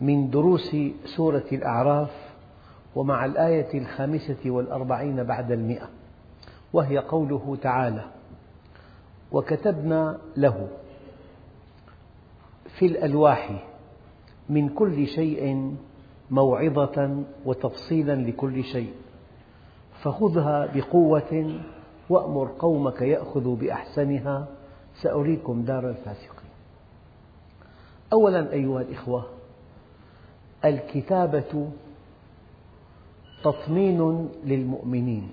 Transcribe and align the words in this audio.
من 0.00 0.30
دروس 0.30 0.76
سورة 1.04 1.44
الأعراف 1.52 2.10
ومع 2.94 3.24
الآية 3.24 3.78
الخامسة 3.78 4.50
والأربعين 4.50 5.24
بعد 5.24 5.52
المئة 5.52 5.88
وهي 6.72 6.98
قوله 6.98 7.56
تعالى 7.62 8.04
وكتبنا 9.32 10.18
له 10.36 10.68
في 12.78 12.86
الألواح 12.86 13.64
من 14.48 14.68
كل 14.68 15.06
شيء 15.06 15.74
موعظة 16.30 17.22
وتفصيلا 17.44 18.12
لكل 18.12 18.64
شيء 18.64 18.92
فخذها 20.02 20.66
بقوة 20.74 21.60
وأمر 22.10 22.50
قومك 22.58 23.02
يأخذوا 23.02 23.56
بأحسنها 23.56 24.46
سأريكم 25.02 25.62
دار 25.62 25.88
الفاسقين. 25.88 26.50
أولا 28.12 28.52
أيها 28.52 28.80
الإخوة 28.80 29.26
الكتابة 30.64 31.70
تطمين 33.44 34.28
للمؤمنين 34.44 35.30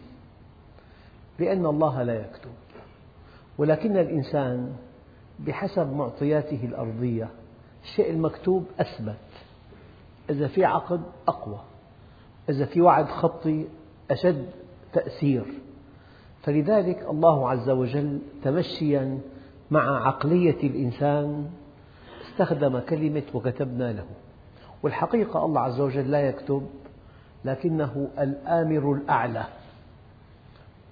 لأن 1.39 1.65
الله 1.65 2.03
لا 2.03 2.13
يكتب. 2.13 2.51
ولكن 3.57 3.97
الإنسان 3.97 4.75
بحسب 5.39 5.93
معطياته 5.93 6.59
الأرضية 6.63 7.29
الشيء 7.83 8.09
المكتوب 8.09 8.65
أثبت. 8.79 9.15
إذا 10.29 10.47
في 10.47 10.65
عقد 10.65 11.01
أقوى 11.27 11.59
إذا 12.49 12.65
في 12.65 12.81
وعد 12.81 13.05
خطي 13.09 13.65
أشد 14.11 14.49
تأثير. 14.93 15.45
فلذلك 16.43 17.05
الله 17.09 17.49
عز 17.49 17.69
وجل 17.69 18.19
تمشيا 18.43 19.19
مع 19.71 20.07
عقلية 20.07 20.63
الإنسان 20.63 21.49
استخدم 22.21 22.79
كلمة 22.79 23.23
وكتبنا 23.33 23.93
له. 23.93 24.05
والحقيقة 24.85 25.45
الله 25.45 25.61
عز 25.61 25.79
وجل 25.79 26.11
لا 26.11 26.19
يكتب 26.19 26.67
لكنه 27.45 28.07
الآمر 28.19 28.93
الأعلى. 28.93 29.43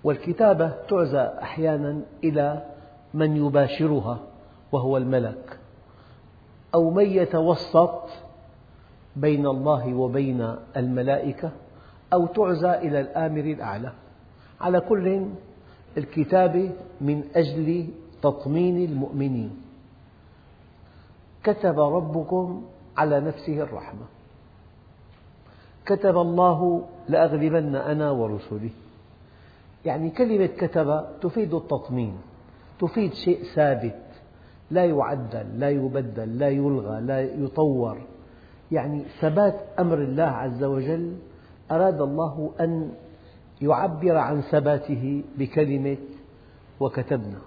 والكتابة 0.04 0.70
تعزى 0.90 1.32
أحيانا 1.42 2.02
إلى 2.24 2.66
من 3.14 3.38
يباشرها 3.38 4.20
وهو 4.72 4.98
الملك 4.98 5.60
أو 6.76 6.90
من 6.90 7.06
يتوسط 7.06 8.10
بين 9.16 9.48
الله 9.48 9.94
وبين 9.94 10.56
الملائكة 10.78 11.52
أو 12.14 12.26
تعزى 12.26 12.74
إلى 12.74 13.00
الآمر 13.00 13.42
الأعلى. 13.42 13.92
على 14.62 14.80
كل 14.80 15.26
الكتابة 15.98 16.72
من 17.02 17.24
أجل 17.36 17.88
تطمين 18.22 18.90
المؤمنين. 18.90 19.62
كتب 21.44 21.80
ربكم 21.80 22.64
على 22.98 23.20
نفسه 23.20 23.62
الرحمة. 23.62 24.06
كتب 25.86 26.18
الله 26.18 26.86
لأغلبن 27.10 27.76
أنا 27.76 28.12
ورسلي. 28.12 28.72
يعني 29.86 30.10
كلمة 30.10 30.46
كتب 30.46 31.06
تفيد 31.22 31.54
التطمين 31.54 32.18
تفيد 32.80 33.14
شيء 33.14 33.44
ثابت 33.56 34.00
لا 34.72 34.86
يعدل 34.86 35.60
لا 35.60 35.70
يبدل 35.70 36.40
لا 36.40 36.50
يلغى 36.50 37.02
لا 37.02 37.22
يطور. 37.22 37.98
يعني 38.72 39.04
ثبات 39.22 39.62
أمر 39.80 39.98
الله 39.98 40.24
عز 40.24 40.64
وجل 40.64 41.18
أراد 41.72 42.02
الله 42.02 42.52
أن 42.60 42.92
يعبر 43.62 44.18
عن 44.18 44.42
ثباته 44.42 45.24
بكلمة 45.38 45.98
وكتبنا. 46.80 47.40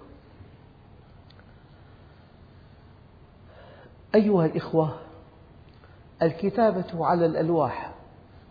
أيها 4.15 4.45
الإخوة 4.45 5.06
الكتابة 6.21 7.05
على 7.05 7.25
الألواح. 7.25 7.93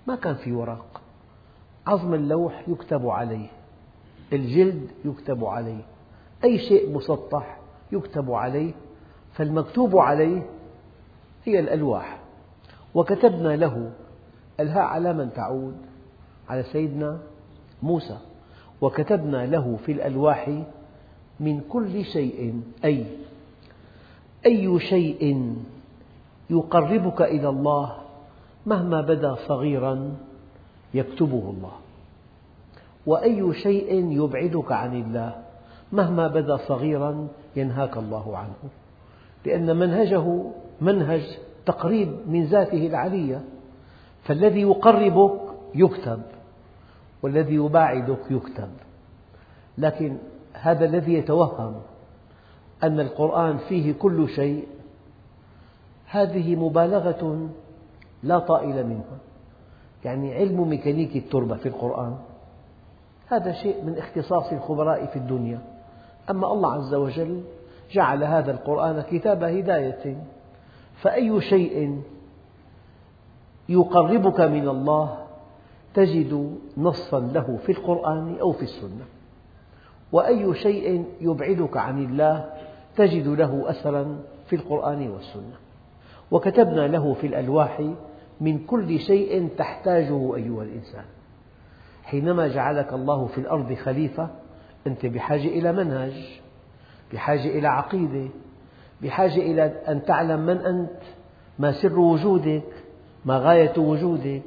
ما 0.06 0.16
كان 0.16 0.34
في 0.34 0.52
ورق. 0.52 1.00
عظم 1.86 2.14
اللوح 2.14 2.68
يكتب 2.68 3.08
عليه. 3.08 3.46
الجلد 4.32 4.90
يكتب 5.04 5.44
عليه. 5.44 5.82
أي 6.44 6.58
شيء 6.58 6.92
مسطح 6.92 7.58
يكتب 7.92 8.32
عليه. 8.32 8.72
فالمكتوب 9.32 9.96
عليه 9.96 10.42
هي 11.44 11.60
الألواح. 11.60 12.18
وكتبنا 12.94 13.56
له. 13.56 13.92
الهاء 14.60 14.84
على 14.84 15.12
من 15.12 15.32
تعود؟ 15.32 15.76
على 16.48 16.62
سيدنا 16.62 17.18
موسى. 17.82 18.18
وكتبنا 18.80 19.46
له 19.46 19.78
في 19.86 19.92
الألواح 19.92 20.62
من 21.40 21.60
كل 21.60 22.04
شيء. 22.04 22.62
أي 22.84 23.06
أي 24.46 24.80
شيء 24.80 25.54
يقربك 26.50 27.22
إلى 27.22 27.48
الله 27.48 27.96
مهما 28.66 29.00
بدا 29.00 29.34
صغيرا 29.48 30.16
يكتبه 30.94 31.54
الله. 31.56 31.72
وأي 33.06 33.54
شيء 33.54 34.12
يبعدك 34.12 34.72
عن 34.72 35.00
الله 35.00 35.42
مهما 35.92 36.28
بدا 36.28 36.56
صغيرا 36.56 37.28
ينهاك 37.56 37.96
الله 37.96 38.36
عنه. 38.36 38.70
لأن 39.44 39.76
منهجه 39.76 40.42
منهج 40.80 41.38
تقريب 41.66 42.08
من 42.26 42.44
ذاته 42.44 42.86
العلية. 42.86 43.44
فالذي 44.22 44.60
يقربك 44.60 45.40
يكتب 45.74 46.22
والذي 47.22 47.54
يباعدك 47.54 48.30
يكتب. 48.30 48.70
لكن 49.78 50.16
هذا 50.52 50.84
الذي 50.84 51.14
يتوهم 51.14 51.74
أن 52.82 53.00
القرآن 53.00 53.58
فيه 53.58 53.92
كل 53.92 54.28
شيء 54.28 54.64
هذه 56.06 56.56
مبالغة 56.56 57.48
لا 58.22 58.38
طائل 58.38 58.86
منها. 58.86 59.18
يعني 60.04 60.34
علم 60.34 60.68
ميكانيك 60.68 61.16
التربة 61.16 61.56
في 61.56 61.68
القرآن 61.68 62.16
هذا 63.28 63.52
شيء 63.52 63.84
من 63.84 63.98
اختصاص 63.98 64.52
الخبراء 64.52 65.06
في 65.06 65.16
الدنيا. 65.16 65.60
أما 66.30 66.52
الله 66.52 66.72
عز 66.72 66.94
وجل 66.94 67.42
جعل 67.90 68.24
هذا 68.24 68.50
القرآن 68.50 69.00
كتاب 69.00 69.42
هداية. 69.44 70.16
فأي 70.96 71.40
شيء 71.40 72.02
يقربك 73.68 74.40
من 74.40 74.68
الله 74.68 75.18
تجد 75.94 76.58
نصا 76.76 77.20
له 77.20 77.58
في 77.66 77.72
القرآن 77.72 78.36
أو 78.40 78.52
في 78.52 78.62
السنة. 78.62 79.04
وأي 80.12 80.54
شيء 80.54 81.04
يبعدك 81.20 81.76
عن 81.76 82.04
الله 82.04 82.52
تجد 82.96 83.28
له 83.28 83.70
أثرا 83.70 84.18
في 84.46 84.56
القرآن 84.56 85.10
والسنة. 85.10 85.65
وكتبنا 86.30 86.86
له 86.86 87.14
في 87.14 87.26
الألواح 87.26 87.82
من 88.40 88.58
كل 88.58 88.98
شيء 88.98 89.48
تحتاجه 89.58 90.36
أيها 90.36 90.62
الإنسان. 90.62 91.04
حينما 92.04 92.48
جعلك 92.48 92.92
الله 92.92 93.26
في 93.26 93.38
الأرض 93.38 93.72
خليفة 93.74 94.28
أنت 94.86 95.06
بحاجة 95.06 95.48
إلى 95.48 95.72
منهج 95.72 96.40
بحاجة 97.12 97.46
إلى 97.58 97.68
عقيدة 97.68 98.28
بحاجة 99.02 99.40
إلى 99.40 99.62
أن 99.88 100.04
تعلم 100.04 100.40
من 100.40 100.56
أنت 100.56 101.02
ما 101.58 101.72
سر 101.72 101.98
وجودك 101.98 102.84
ما 103.24 103.38
غاية 103.38 103.78
وجودك 103.78 104.42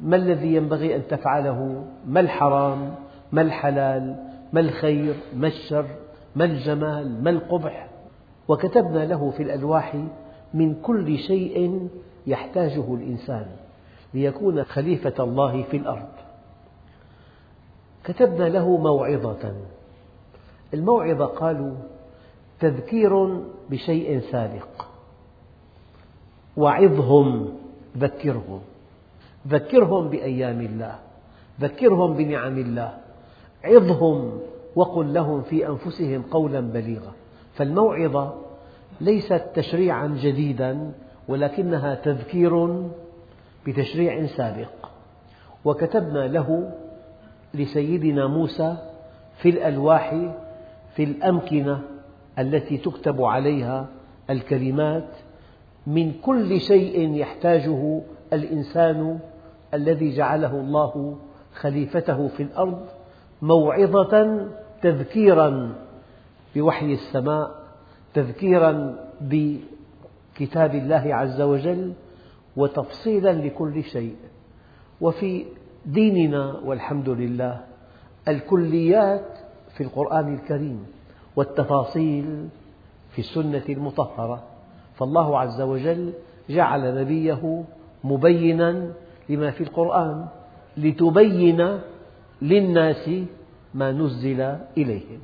ما 0.00 0.16
الذي 0.16 0.54
ينبغي 0.54 0.96
أن 0.96 1.06
تفعله 1.08 1.84
ما 2.06 2.20
الحرام 2.20 2.94
ما 3.32 3.42
الحلال 3.42 4.16
ما 4.52 4.60
الخير 4.60 5.14
ما 5.36 5.46
الشر 5.46 5.86
ما 6.36 6.44
الجمال 6.44 7.24
ما 7.24 7.30
القبح. 7.30 7.88
وكتبنا 8.48 9.04
له 9.04 9.30
في 9.30 9.42
الألواح 9.42 9.96
من 10.54 10.74
كل 10.82 11.18
شيء 11.18 11.88
يحتاجه 12.26 12.94
الإنسان 12.94 13.46
ليكون 14.14 14.64
خليفة 14.64 15.24
الله 15.24 15.62
في 15.62 15.76
الأرض. 15.76 16.08
كتبنا 18.04 18.48
له 18.48 18.76
موعظة. 18.76 19.54
الموعظة 20.74 21.24
قالوا 21.24 21.74
تذكير 22.60 23.40
بشيء 23.70 24.20
سابق. 24.20 24.86
وعظهم 26.56 27.48
ذكرهم. 27.98 28.60
ذكرهم 29.48 30.08
بأيام 30.08 30.60
الله. 30.60 30.98
ذكرهم 31.60 32.16
بنعم 32.16 32.58
الله. 32.58 32.98
عظهم 33.64 34.40
وقل 34.76 35.14
لهم 35.14 35.42
في 35.42 35.68
أنفسهم 35.68 36.22
قولا 36.22 36.60
بليغا. 36.60 37.12
فالموعظة 37.54 38.34
ليست 39.00 39.42
تشريعا 39.54 40.06
جديدا 40.22 40.92
ولكنها 41.28 41.94
تذكير 41.94 42.82
بتشريع 43.66 44.26
سابق. 44.26 44.68
وكتبنا 45.64 46.26
له 46.26 46.72
لسيدنا 47.54 48.26
موسى 48.26 48.76
في 49.36 49.48
الألواح 49.48 50.14
في 50.94 51.04
الأمكنة 51.04 51.80
التي 52.38 52.78
تكتب 52.78 53.22
عليها 53.22 53.88
الكلمات 54.30 55.08
من 55.86 56.12
كل 56.12 56.60
شيء 56.60 57.14
يحتاجه 57.14 58.00
الإنسان 58.32 59.18
الذي 59.74 60.16
جعله 60.16 60.60
الله 60.60 61.18
خليفته 61.54 62.28
في 62.28 62.42
الأرض 62.42 62.86
موعظة 63.42 64.46
تذكيرا 64.82 65.74
بوحي 66.56 66.92
السماء 66.92 67.57
تذكيرا 68.18 68.98
بكتاب 69.20 70.74
الله 70.74 71.14
عز 71.14 71.40
وجل 71.40 71.92
وتفصيلا 72.56 73.32
لكل 73.32 73.82
شيء. 73.82 74.16
وفي 75.00 75.44
ديننا 75.86 76.60
والحمد 76.64 77.08
لله 77.08 77.60
الكليات 78.28 79.38
في 79.76 79.82
القرآن 79.82 80.34
الكريم 80.34 80.86
والتفاصيل 81.36 82.48
في 83.10 83.18
السنة 83.18 83.64
المطهرة. 83.68 84.42
فالله 84.94 85.38
عز 85.38 85.60
وجل 85.60 86.12
جعل 86.50 87.00
نبيه 87.00 87.64
مبينا 88.04 88.92
لما 89.28 89.50
في 89.50 89.60
القرآن 89.60 90.26
لتبين 90.76 91.78
للناس 92.42 93.10
ما 93.74 93.92
نزل 93.92 94.40
إليهم. 94.76 95.20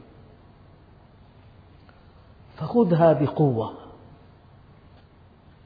فخذها 2.64 3.12
بقوة. 3.12 3.74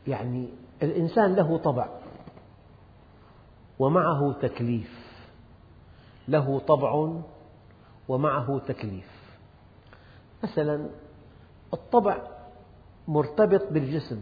يعني 0.07 0.49
الإنسان 0.83 1.35
له 1.35 1.59
طبع 1.59 1.89
ومعه 3.79 4.33
تكليف. 4.33 5.09
له 6.29 6.59
طبع 6.59 7.13
ومعه 8.09 8.59
تكليف. 8.59 9.39
مثلا 10.43 10.91
الطبع 11.75 12.19
مرتبط 13.09 13.73
بالجسم 13.73 14.21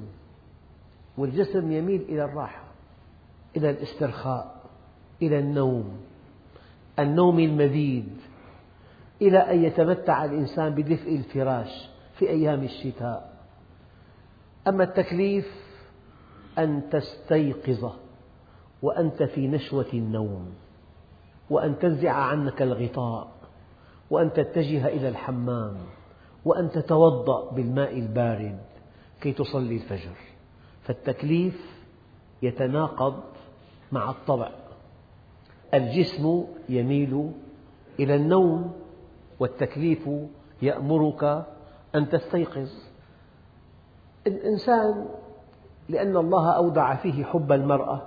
والجسم 1.18 1.72
يميل 1.72 2.02
إلى 2.02 2.24
الراحة 2.24 2.64
إلى 3.56 3.70
الاسترخاء 3.70 4.56
إلى 5.22 5.38
النوم 5.38 6.00
النوم 6.98 7.38
المديد 7.38 8.16
إلى 9.22 9.38
أن 9.38 9.64
يتمتع 9.64 10.24
الإنسان 10.24 10.74
بدفء 10.74 11.16
الفراش. 11.16 11.95
في 12.18 12.30
أيام 12.30 12.62
الشتاء. 12.62 13.36
أما 14.68 14.84
التكليف 14.84 15.46
أن 16.58 16.82
تستيقظ 16.90 17.92
وأنت 18.82 19.22
في 19.22 19.48
نشوة 19.48 19.86
النوم 19.94 20.54
وأن 21.50 21.78
تنزع 21.78 22.12
عنك 22.12 22.62
الغطاء 22.62 23.28
وأن 24.10 24.32
تتجه 24.32 24.86
إلى 24.86 25.08
الحمام 25.08 25.76
وأن 26.44 26.70
تتوضأ 26.70 27.50
بالماء 27.50 27.98
البارد 27.98 28.58
كي 29.20 29.32
تصلي 29.32 29.74
الفجر. 29.76 30.16
فالتكليف 30.82 31.76
يتناقض 32.42 33.22
مع 33.92 34.10
الطبع. 34.10 34.50
الجسم 35.74 36.44
يميل 36.68 37.30
إلى 38.00 38.14
النوم 38.14 38.72
والتكليف 39.40 40.08
يأمرك 40.62 41.46
أن 41.94 42.08
تستيقظ. 42.08 42.68
الإنسان 44.26 45.08
لأن 45.88 46.16
الله 46.16 46.50
أودع 46.50 46.96
فيه 46.96 47.24
حب 47.24 47.52
المرأة 47.52 48.02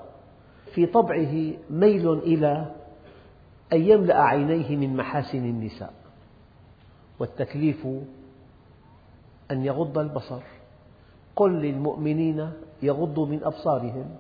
في 0.74 0.86
طبعه 0.86 1.54
ميل 1.70 2.14
إلى 2.14 2.76
أن 3.74 3.82
يملأ 3.82 4.22
عينيه 4.22 4.76
من 4.76 4.98
محاسن 4.98 5.38
النساء 5.38 5.94
والتكليف 7.20 7.88
أن 9.52 9.66
يغض 9.66 9.98
البصر. 9.98 10.42
قل 11.36 11.52
للمؤمنين 11.52 12.52
يغضوا 12.82 13.26
من 13.26 13.44
أبصارهم 13.44 14.16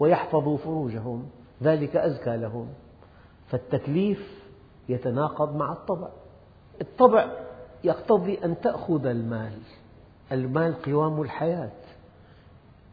ويحفظوا 0.00 0.56
فروجهم 0.56 1.26
ذلك 1.62 1.96
أزكى 1.96 2.36
لهم. 2.36 2.68
فالتكليف 3.46 4.44
يتناقض 4.88 5.56
مع 5.56 5.72
الطبع. 5.72 6.08
الطبع 6.80 7.30
يقتضي 7.84 8.38
أن 8.44 8.60
تأخذ 8.60 9.06
المال. 9.06 9.58
المال 10.32 10.82
قوام 10.82 11.22
الحياة. 11.22 11.70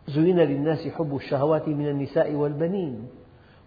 زين 0.08 0.40
للناس 0.40 0.88
حب 0.88 1.16
الشهوات 1.16 1.68
من 1.68 1.88
النساء 1.88 2.34
والبنين 2.34 3.08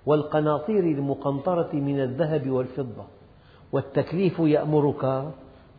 والقناطير 0.06 0.84
المقنطرة 0.84 1.72
من 1.72 2.00
الذهب 2.00 2.50
والفضة. 2.50 3.04
والتكليف 3.72 4.38
يأمرك 4.38 5.04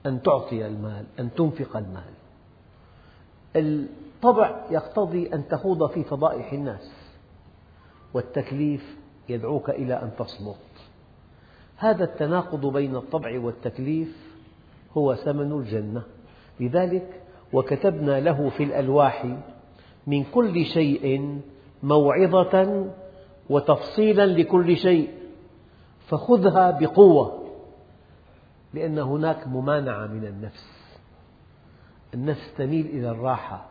أن 0.05 0.21
تعطي 0.21 0.67
المال 0.67 1.05
أن 1.19 1.33
تنفق 1.33 1.77
المال. 1.77 2.13
الطبع 3.55 4.65
يقتضي 4.71 5.33
أن 5.33 5.47
تخوض 5.47 5.89
في 5.89 6.03
فضائح 6.03 6.53
الناس. 6.53 6.91
والتكليف 8.13 8.97
يدعوك 9.29 9.69
إلى 9.69 9.93
أن 9.93 10.11
تصمت. 10.17 10.55
هذا 11.77 12.03
التناقض 12.03 12.65
بين 12.65 12.95
الطبع 12.95 13.39
والتكليف 13.39 14.24
هو 14.97 15.15
ثمن 15.15 15.51
الجنة. 15.51 16.03
لذلك 16.59 17.21
وكتبنا 17.53 18.19
له 18.19 18.49
في 18.49 18.63
الألواح 18.63 19.37
من 20.07 20.23
كل 20.23 20.65
شيء 20.65 21.39
موعظة 21.83 22.85
وتفصيلا 23.49 24.25
لكل 24.25 24.77
شيء 24.77 25.09
فخذها 26.07 26.71
بقوة 26.71 27.43
لأن 28.73 28.99
هناك 28.99 29.47
ممانعة 29.47 30.07
من 30.07 30.25
النفس. 30.25 30.97
النفس 32.13 32.53
تميل 32.57 32.85
إلى 32.85 33.09
الراحة 33.09 33.65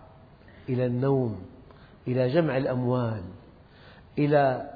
إلى 0.68 0.86
النوم 0.86 1.42
إلى 2.08 2.28
جمع 2.28 2.56
الأموال 2.56 3.22
إلى 4.18 4.70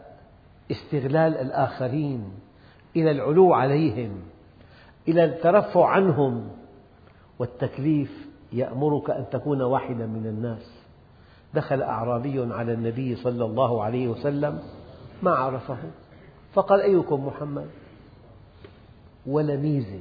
استغلال 0.71 1.37
الآخرين 1.37 2.31
إلى 2.97 3.11
العلو 3.11 3.55
عليهم. 3.55 4.23
إلى 5.09 5.25
الترفع 5.25 5.87
عنهم. 5.89 6.49
والتكليف 7.39 8.29
يأمرك 8.53 9.11
أن 9.11 9.25
تكون 9.31 9.63
واحدا 9.63 10.07
من 10.07 10.27
الناس. 10.27 10.73
دخل 11.55 11.83
أعرابي 11.83 12.55
على 12.55 12.73
النبي 12.73 13.17
صلى 13.17 13.45
الله 13.45 13.83
عليه 13.83 14.09
وسلم 14.09 14.63
ما 15.23 15.31
عرفه. 15.31 15.79
فقال 16.53 16.81
أيكم 16.81 17.27
محمد؟ 17.27 17.67
ولا 19.27 19.57
ميزة 19.57 20.01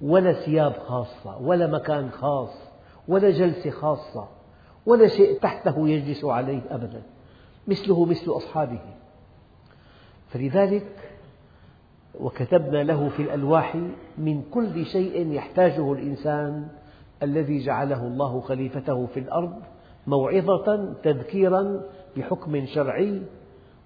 ولا 0.00 0.32
ثياب 0.32 0.72
خاصة 0.72 1.38
ولا 1.38 1.66
مكان 1.66 2.10
خاص 2.10 2.54
ولا 3.08 3.30
جلسة 3.30 3.70
خاصة 3.70 4.28
ولا 4.86 5.08
شيء 5.08 5.38
تحته 5.38 5.88
يجلس 5.88 6.24
عليه 6.24 6.60
أبدا. 6.70 7.02
مثله 7.68 8.04
مثل 8.04 8.30
أصحابه. 8.30 8.80
فلذلك 10.28 11.11
وكتبنا 12.20 12.82
له 12.82 13.08
في 13.08 13.22
الألواح 13.22 13.76
من 14.18 14.42
كل 14.50 14.86
شيء 14.86 15.32
يحتاجه 15.32 15.92
الإنسان 15.92 16.68
الذي 17.22 17.58
جعله 17.58 18.06
الله 18.06 18.40
خليفته 18.40 19.06
في 19.06 19.20
الأرض 19.20 19.62
موعظة 20.06 20.94
تذكيرا 21.02 21.82
بحكم 22.16 22.66
شرعي 22.66 23.22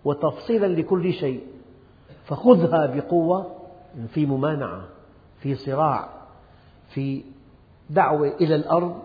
وتفصيلا 0.04 0.66
لكل 0.66 1.12
شيء. 1.12 1.40
فخذها 2.24 2.86
بقوة 2.86 3.46
في 4.08 4.26
ممانعة 4.26 4.84
في 5.40 5.54
صراع 5.54 6.08
في 6.88 7.22
دعوة 7.90 8.28
إلى 8.28 8.54
الأرض 8.54 9.02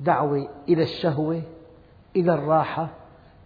دعوة 0.00 0.48
إلى 0.68 0.82
الشهوة 0.82 1.42
إلى 2.16 2.34
الراحة 2.34 2.88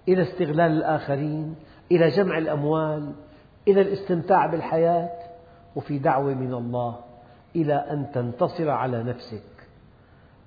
إلى 0.08 0.22
استغلال 0.22 0.72
الآخرين 0.72 1.54
إلى 1.92 2.08
جمع 2.08 2.38
الأموال. 2.38 3.12
إلى 3.68 3.80
الاستمتاع 3.80 4.46
بالحياة 4.46 5.10
وفي 5.76 5.98
دعوة 5.98 6.34
من 6.34 6.54
الله 6.54 6.96
إلى 7.56 7.74
أن 7.74 8.10
تنتصر 8.12 8.70
على 8.70 9.02
نفسك. 9.02 9.42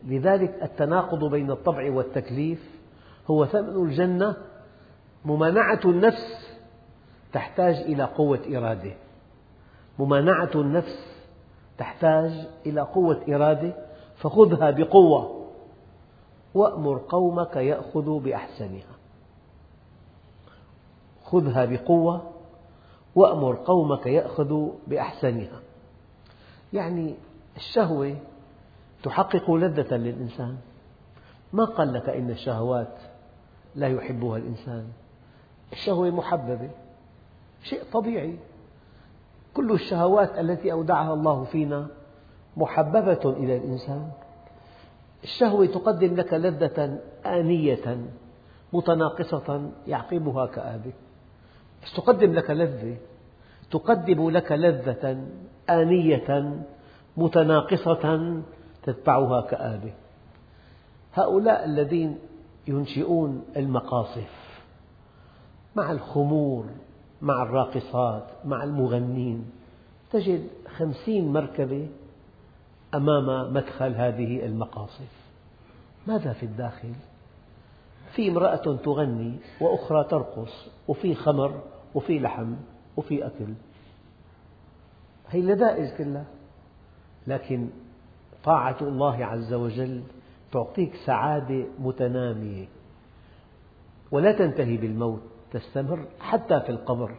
لذلك 0.04 0.64
التناقض 0.64 1.26
بين 1.26 1.52
الطبع 1.52 1.92
والتكليف 1.92 2.80
هو 3.28 3.46
ثمن 3.46 3.86
الجنة 3.86 4.36
ممانعة 5.26 5.80
النفس 5.86 6.58
تحتاج 7.34 7.76
إلى 7.76 8.04
قوة 8.04 8.40
إرادة. 8.56 8.94
ممانعة 10.00 10.52
النفس 10.56 11.22
تحتاج 11.78 12.48
إلى 12.66 12.82
قوة 12.82 13.22
إرادة 13.30 13.74
فخذها 14.18 14.72
بقوة 14.72 15.48
وأمر 16.54 17.02
قومك 17.10 17.56
يأخذوا 17.56 18.20
بأحسنها. 18.20 18.96
خذها 21.24 21.66
بقوة 21.66 22.31
وأمر 23.16 23.56
قومك 23.56 24.06
يأخذوا 24.06 24.72
بأحسنها. 24.88 25.60
يعني 26.74 27.16
الشهوة 27.56 28.16
تحقق 29.04 29.52
لذة 29.52 29.96
للإنسان. 29.96 30.58
ما 31.54 31.66
قال 31.66 31.94
لك 31.94 32.10
إن 32.10 32.30
الشهوات 32.30 32.98
لا 33.76 33.88
يحبها 33.88 34.38
الإنسان؟ 34.38 34.88
الشهوة 35.74 36.10
محببة. 36.10 36.70
شيء 37.64 37.84
طبيعي. 37.94 38.40
كل 39.54 39.72
الشهوات 39.72 40.40
التي 40.40 40.72
أودعها 40.72 41.14
الله 41.14 41.44
فينا 41.44 41.88
محببة 42.58 43.22
إلى 43.26 43.58
الإنسان. 43.58 44.12
الشهوة 45.24 45.66
تقدم 45.66 46.16
لك 46.16 46.34
لذة 46.34 47.00
آنية 47.26 47.98
متناقصة 48.74 49.72
يعقبها 49.88 50.46
كآبة 50.46 50.94
تقدم 51.96 52.34
لك 52.34 52.50
لذة. 52.50 52.98
تقدم 53.72 54.30
لك 54.30 54.52
لذة 54.52 55.28
آنية 55.70 56.62
متناقصة 57.18 58.42
تتبعها 58.84 59.42
كآبة. 59.42 59.94
هؤلاء 61.14 61.66
الذين 61.66 62.20
ينشئون 62.68 63.44
المقاصف 63.58 64.30
مع 65.76 65.92
الخمور 65.92 66.66
مع 67.22 67.44
الراقصات 67.44 68.28
مع 68.46 68.64
المغنين 68.64 69.52
تجد 70.12 70.48
خمسين 70.78 71.34
مركبة 71.34 71.88
أمام 72.94 73.54
مدخل 73.54 73.96
هذه 73.96 74.46
المقاصف. 74.46 75.12
ماذا 76.08 76.34
في 76.34 76.46
الداخل؟ 76.46 76.94
في 78.16 78.30
امرأة 78.30 78.78
تغني 78.78 79.40
وأخرى 79.62 80.04
ترقص 80.04 80.68
وفي 80.88 81.16
خمر 81.16 81.62
وفي 81.96 82.20
لحم 82.20 82.56
وفي 82.98 83.26
أكل. 83.26 83.54
هي 85.30 85.40
اللذائذ 85.40 85.98
كلها. 85.98 86.26
لكن 87.28 87.70
طاعة 88.44 88.78
الله 88.82 89.26
عز 89.26 89.54
وجل 89.54 90.04
تعطيك 90.52 90.96
سعادة 91.06 91.66
متنامية. 91.80 92.66
ولا 94.12 94.32
تنتهي 94.32 94.78
بالموت 94.78 95.22
تستمر 95.52 96.06
حتى 96.20 96.60
في 96.60 96.70
القبر 96.70 97.16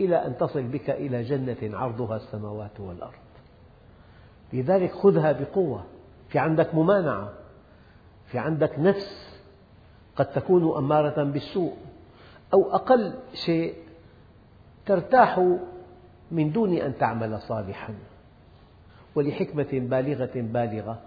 إلى 0.00 0.26
أن 0.26 0.36
تصل 0.36 0.62
بك 0.62 0.90
إلى 0.90 1.22
جنة 1.22 1.78
عرضها 1.78 2.16
السماوات 2.16 2.80
والأرض. 2.80 3.12
لذلك 4.52 4.92
خذها 4.92 5.32
بقوة. 5.32 5.84
في 6.28 6.38
عندك 6.38 6.74
ممانعة. 6.74 7.32
في 8.26 8.38
عندك 8.38 8.78
نفس 8.78 9.27
قد 10.18 10.26
تكون 10.26 10.76
أمارة 10.76 11.22
بالسوء 11.22 11.76
أو 12.54 12.74
أقل 12.74 13.14
شيء 13.46 13.74
ترتاح 14.86 15.56
من 16.30 16.52
دون 16.52 16.72
أن 16.74 16.98
تعمل 16.98 17.40
صالحا. 17.40 17.94
ولحكمة 19.14 19.68
بالغة 19.72 20.30
بالغة 20.34 20.98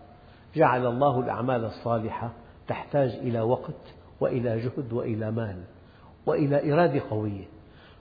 جعل 0.56 0.86
الله 0.86 1.20
الأعمال 1.20 1.66
الصالحة 1.66 2.32
تحتاج 2.68 3.10
إلى 3.10 3.42
وقت 3.42 3.94
وإلى 4.20 4.60
جهد 4.60 4.94
وإلى 4.94 5.32
مال 5.32 5.64
وإلى 6.26 6.74
إرادة 6.74 7.02
قوية. 7.10 7.46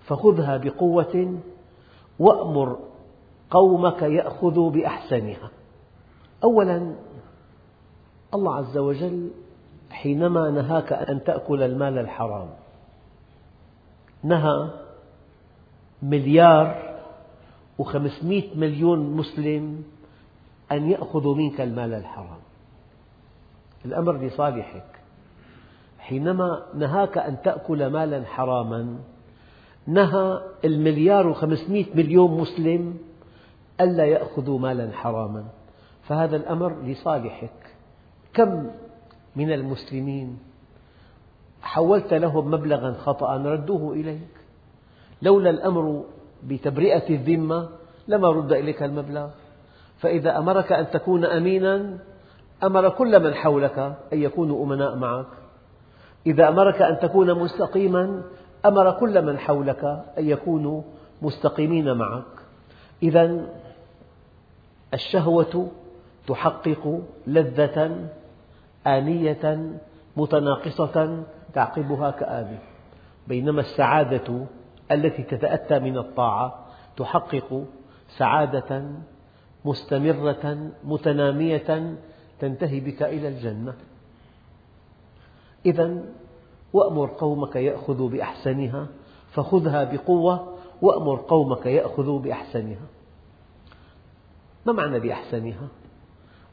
فخذها 0.00 0.57
بقوة 0.57 1.38
وأمر 2.19 2.79
قومك 3.50 4.02
يأخذوا 4.02 4.71
بأحسنها. 4.71 5.50
أولا 6.45 6.95
الله 8.35 8.57
عز 8.57 8.79
وجل 8.79 9.31
حينما 9.90 10.50
نهاك 10.50 10.92
أن 10.92 11.25
تأكل 11.25 11.62
المال 11.62 11.99
الحرام 11.99 12.49
نهى 14.23 14.70
مليار 16.02 16.90
وخمسمئة 17.78 18.56
مليون 18.56 18.99
مسلم 19.16 19.82
أن 20.73 20.90
يأخذوا 20.90 21.35
منك 21.35 21.61
المال 21.61 21.94
الحرام. 21.94 22.40
الأمر 23.85 24.16
لصالحك. 24.16 24.87
حينما 25.99 26.62
نهاك 26.75 27.18
أن 27.18 27.42
تأكل 27.42 27.87
مالا 27.87 28.25
حراما 28.25 28.99
نهى 29.87 30.40
المليار 30.64 31.26
وخمسمئة 31.26 31.97
مليون 31.97 32.40
مسلم 32.40 32.99
ألا 33.80 34.04
يأخذوا 34.04 34.59
مالا 34.59 34.92
حراما. 34.92 35.44
فهذا 36.02 36.37
الأمر 36.37 36.82
لصالحك. 36.82 37.76
كم 38.35 38.70
من 39.37 39.53
المسلمين. 39.53 40.39
حولت 41.63 42.15
لهم 42.15 42.51
مبلغا 42.51 42.93
خطأ 42.93 43.37
ردوه 43.37 43.93
إليك. 43.93 44.37
لولا 45.23 45.51
الأمر 45.51 46.05
بتبرئة 46.45 47.15
الذمة 47.15 47.69
لما 48.09 48.29
رد 48.29 48.53
إليك 48.53 48.83
المبلغ. 48.83 49.29
فإذا 49.99 50.39
أمرك 50.39 50.73
أن 50.73 50.91
تكون 50.91 51.25
أمينا 51.25 51.99
أمر 52.63 52.89
كل 52.89 53.23
من 53.23 53.35
حولك 53.35 53.79
أن 54.13 54.23
يكونوا 54.23 54.65
أمناء 54.65 54.97
معك. 54.97 55.27
إذا 56.27 56.49
أمرك 56.49 56.83
أن 56.83 56.99
تكون 56.99 57.35
مستقيما 57.35 58.23
أمر 58.65 58.91
كل 58.91 59.23
من 59.23 59.39
حولك 59.39 59.85
أن 60.19 60.29
يكونوا 60.29 60.83
مستقيمين 61.23 61.97
معك. 61.97 62.25
إذا 63.03 63.47
الشهوة 64.95 65.71
تحقق 66.27 67.03
لذة 67.27 68.09
آنية 68.87 69.81
متناقصة 70.17 71.25
تعقبها 71.55 72.11
كآبة 72.11 72.59
بينما 73.29 73.61
السعادة 73.61 74.47
التي 74.93 75.23
تتأتى 75.23 75.79
من 75.79 75.99
الطاعة 75.99 76.67
تحقق 76.97 77.65
سعادة 78.09 78.91
مستمرة 79.65 80.71
متنامية 80.85 81.97
تنتهي 82.41 82.81
بك 82.81 83.03
إلى 83.03 83.29
الجنة. 83.29 83.75
إذا 85.67 86.03
وأمر 86.73 87.07
قومك 87.07 87.57
يأخذوا 87.57 88.09
بأحسنها 88.09 88.87
فخذها 89.31 89.85
بقوة 89.85 90.57
وأمر 90.83 91.17
قومك 91.17 91.67
يأخذوا 91.67 92.19
بأحسنها. 92.19 92.87
ما 94.67 94.73
معنى 94.73 95.01
بأحسنها؟ 95.01 95.69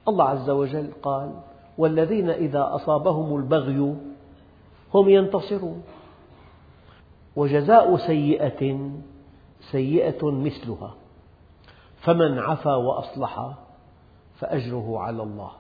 الله 0.08 0.30
عز 0.30 0.50
وجل 0.50 0.92
قال 1.04 1.32
والذين 1.78 2.30
إذا 2.30 2.70
أصابهم 2.76 3.36
البغي 3.36 3.96
هم 4.94 5.10
ينتصرون. 5.10 5.84
وجزاء 7.36 7.98
سيئة 7.98 8.92
سيئة 9.72 10.32
مثلها. 10.32 10.96
فمن 11.98 12.40
عفا 12.40 12.76
وأصلح 12.76 13.54
فأجره 14.40 15.00
على 15.00 15.24
الله. 15.24 15.52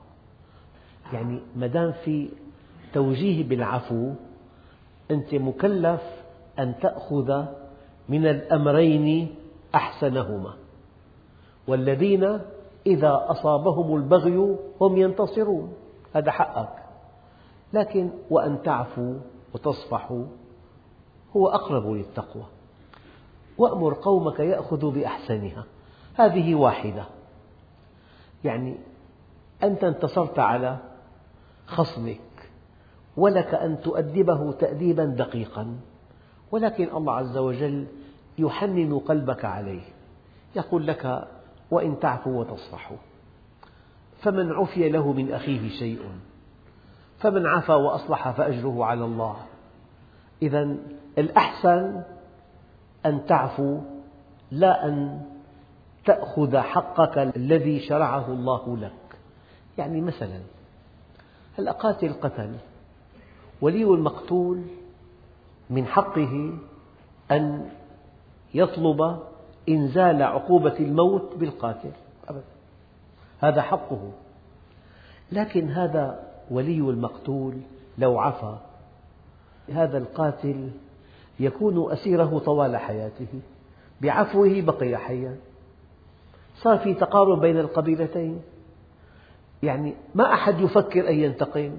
يعني 1.14 1.40
ما 1.56 1.68
دام 1.68 1.92
في 1.92 2.30
توجيه 2.94 3.44
بالعفو 3.44 4.14
أنت 5.12 5.36
مكلف 5.36 6.02
أن 6.60 6.80
تأخذ 6.82 7.46
من 8.10 8.26
الأمرين 8.26 9.36
أحسنهما. 9.76 10.54
والذين 11.68 12.40
إذا 12.88 13.26
أصابهم 13.28 13.96
البغي 13.96 14.58
هم 14.82 14.98
ينتصرون. 14.98 15.74
هذا 16.14 16.32
حقك. 16.32 16.84
لكن 17.74 18.10
وأن 18.30 18.62
تعفوا 18.64 19.14
وتصفحوا 19.54 20.26
هو 21.36 21.48
أقرب 21.48 21.92
للتقوى. 21.92 22.46
وأمر 23.58 23.94
قومك 23.94 24.40
يأخذوا 24.40 24.92
بأحسنها. 24.92 25.64
هذه 26.16 26.56
واحدة. 26.56 27.04
يعني 28.44 28.78
أنت 29.64 29.84
انتصرت 29.84 30.40
على 30.40 30.78
خصمك. 31.66 32.20
ولك 33.18 33.54
أن 33.54 33.82
تؤدبه 33.82 34.52
تأديبا 34.52 35.06
دقيقا. 35.06 35.78
ولكن 36.52 36.96
الله 36.96 37.14
عز 37.14 37.38
وجل 37.38 37.88
يحنن 38.38 39.00
قلبك 39.00 39.46
عليه. 39.46 39.84
يقول 40.56 40.88
لك 40.88 41.28
وإن 41.72 42.00
تعفوا 42.00 42.40
وتصفحوا 42.40 42.98
فمن 44.22 44.52
عفي 44.52 44.90
له 44.90 45.14
من 45.14 45.34
أخيه 45.34 45.70
شيء. 45.70 46.00
فمن 47.20 47.46
عفا 47.46 47.76
وأصلح 47.76 48.32
فأجره 48.32 48.86
على 48.86 49.06
الله. 49.06 49.38
إذا 50.42 50.76
الأحسن 51.18 52.04
أن 53.06 53.26
تعفو 53.26 53.80
لا 54.52 54.88
أن 54.88 55.22
تأخذ 56.06 56.58
حقك 56.58 57.18
الذي 57.18 57.80
شرعه 57.80 58.32
الله 58.32 58.78
لك. 58.78 59.20
يعني 59.78 60.02
مثلا 60.02 60.40
هل 61.58 61.70
قاتل 61.70 62.14
قتل 62.14 62.56
ولي 63.62 63.84
المقتول 63.84 64.64
من 65.70 65.86
حقه 65.86 66.54
أن 67.32 67.70
يطلب 68.54 69.20
إنزال 69.70 70.24
عقوبة 70.24 70.80
الموت 70.80 71.36
بالقاتل. 71.36 71.92
أبدا. 72.30 72.57
هذا 73.39 73.62
حقه. 73.62 74.12
لكن 75.32 75.70
هذا 75.70 76.24
ولي 76.51 76.79
المقتول 76.79 77.53
لو 77.98 78.20
عفا. 78.20 78.60
هذا 79.74 79.98
القاتل 79.98 80.70
يكون 81.39 81.91
أسيره 81.91 82.39
طوال 82.39 82.77
حياته 82.77 83.27
بعفوه 84.01 84.62
بقي 84.62 84.98
حيا. 84.98 85.36
صار 86.58 86.77
في 86.77 86.94
تقارب 86.94 87.41
بين 87.41 87.60
القبيلتين. 87.60 88.41
يعني 89.63 89.96
ما 90.15 90.34
أحد 90.34 90.62
يفكر 90.62 91.10
أن 91.10 91.15
ينتقم. 91.15 91.77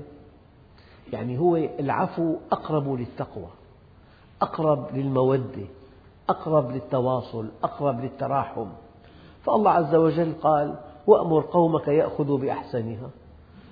يعني 1.13 1.39
هو 1.39 1.57
العفو 1.57 2.37
أقرب 2.53 2.93
للتقوى 2.93 3.49
أقرب 4.43 4.97
للمودة 4.97 5.67
أقرب 6.29 6.71
للتواصل 6.71 7.49
أقرب 7.63 8.01
للتراحم. 8.01 8.67
فالله 9.45 9.71
عز 9.71 9.95
وجل 9.95 10.33
قال 10.43 10.77
وأمر 11.09 11.41
قومك 11.41 11.89
يأخذوا 11.89 12.39
بأحسنها. 12.39 13.11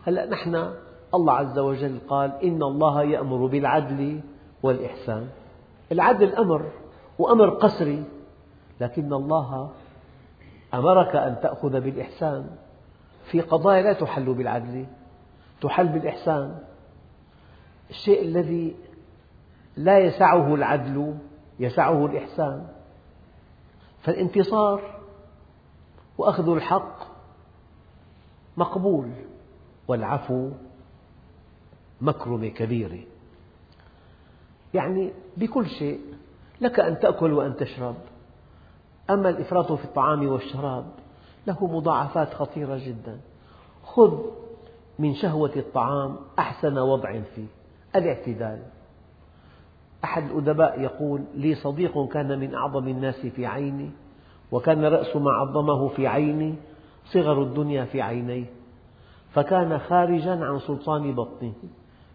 هلأ 0.06 0.26
نحن 0.26 0.72
الله 1.14 1.32
عز 1.32 1.58
وجل 1.58 1.98
قال 2.08 2.32
إن 2.44 2.62
الله 2.62 3.02
يأمر 3.02 3.46
بالعدل 3.46 4.20
والإحسان. 4.62 5.28
العدل 5.92 6.34
أمر 6.34 6.70
وأمر 7.18 7.50
قسري 7.50 8.04
لكن 8.80 9.12
الله 9.12 9.70
أمرك 10.74 11.16
أن 11.16 11.40
تأخذ 11.42 11.80
بالإحسان. 11.80 12.46
في 13.30 13.40
قضايا 13.40 13.82
لا 13.82 13.92
تحل 13.92 14.34
بالعدل 14.34 14.86
تحل 15.60 15.88
بالإحسان. 15.88 16.58
الشيء 17.90 18.22
الذي 18.22 18.76
لا 19.76 19.98
يسعه 19.98 20.54
العدل 20.54 21.14
يسعه 21.60 22.06
الإحسان. 22.06 22.66
فالانتصار 24.02 25.00
وأخذ 26.18 26.48
الحق 26.48 27.15
مقبول. 28.56 29.10
والعفو 29.88 30.50
مكرمة 32.00 32.48
كبيرة 32.48 32.98
يعني 34.74 35.12
بكل 35.36 35.66
شيء 35.66 36.00
لك 36.60 36.80
أن 36.80 36.98
تأكل 36.98 37.32
وأن 37.32 37.56
تشرب. 37.56 37.94
أما 39.10 39.28
الإفراط 39.28 39.72
في 39.72 39.84
الطعام 39.84 40.28
والشراب 40.28 40.86
له 41.46 41.66
مضاعفات 41.66 42.34
خطيرة 42.34 42.76
جدا. 42.86 43.20
خذ 43.84 44.18
من 44.98 45.14
شهوة 45.14 45.52
الطعام 45.56 46.16
أحسن 46.38 46.78
وضع 46.78 47.20
فيه. 47.34 47.46
الاعتدال. 47.96 48.62
أحد 50.04 50.30
الأدباء 50.30 50.80
يقول 50.80 51.24
لي 51.34 51.54
صديق 51.54 52.08
كان 52.08 52.38
من 52.38 52.54
أعظم 52.54 52.88
الناس 52.88 53.26
في 53.26 53.46
عيني 53.46 53.90
وكان 54.52 54.84
رأس 54.84 55.16
ما 55.16 55.30
عظمه 55.30 55.88
في 55.88 56.06
عيني 56.06 56.54
صغر 57.12 57.42
الدنيا 57.42 57.84
في 57.84 58.02
عينيه 58.02 58.44
فكان 59.32 59.78
خارجا 59.78 60.44
عن 60.44 60.58
سلطان 60.58 61.14
بطنه 61.14 61.52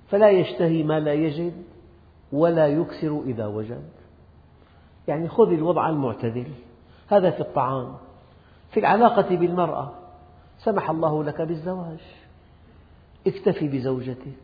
فلا 0.10 0.30
يشتهي 0.30 0.84
ما 0.84 1.00
لا 1.00 1.14
يجد 1.14 1.54
ولا 2.32 2.68
يكسر 2.68 3.22
إذا 3.26 3.46
وجد. 3.46 3.90
يعني 5.08 5.28
خذ 5.28 5.52
الوضع 5.52 5.90
المعتدل 5.90 6.48
هذا 7.08 7.32
في 7.32 7.40
الطعام 7.40 7.96
في 8.72 8.80
العلاقة 8.80 9.36
بالمرأة 9.36 9.92
سمح 10.58 10.90
الله 10.90 11.24
لك 11.24 11.42
بالزواج 11.42 12.00
اكتفي 13.28 13.68
بزوجتك 13.68 14.42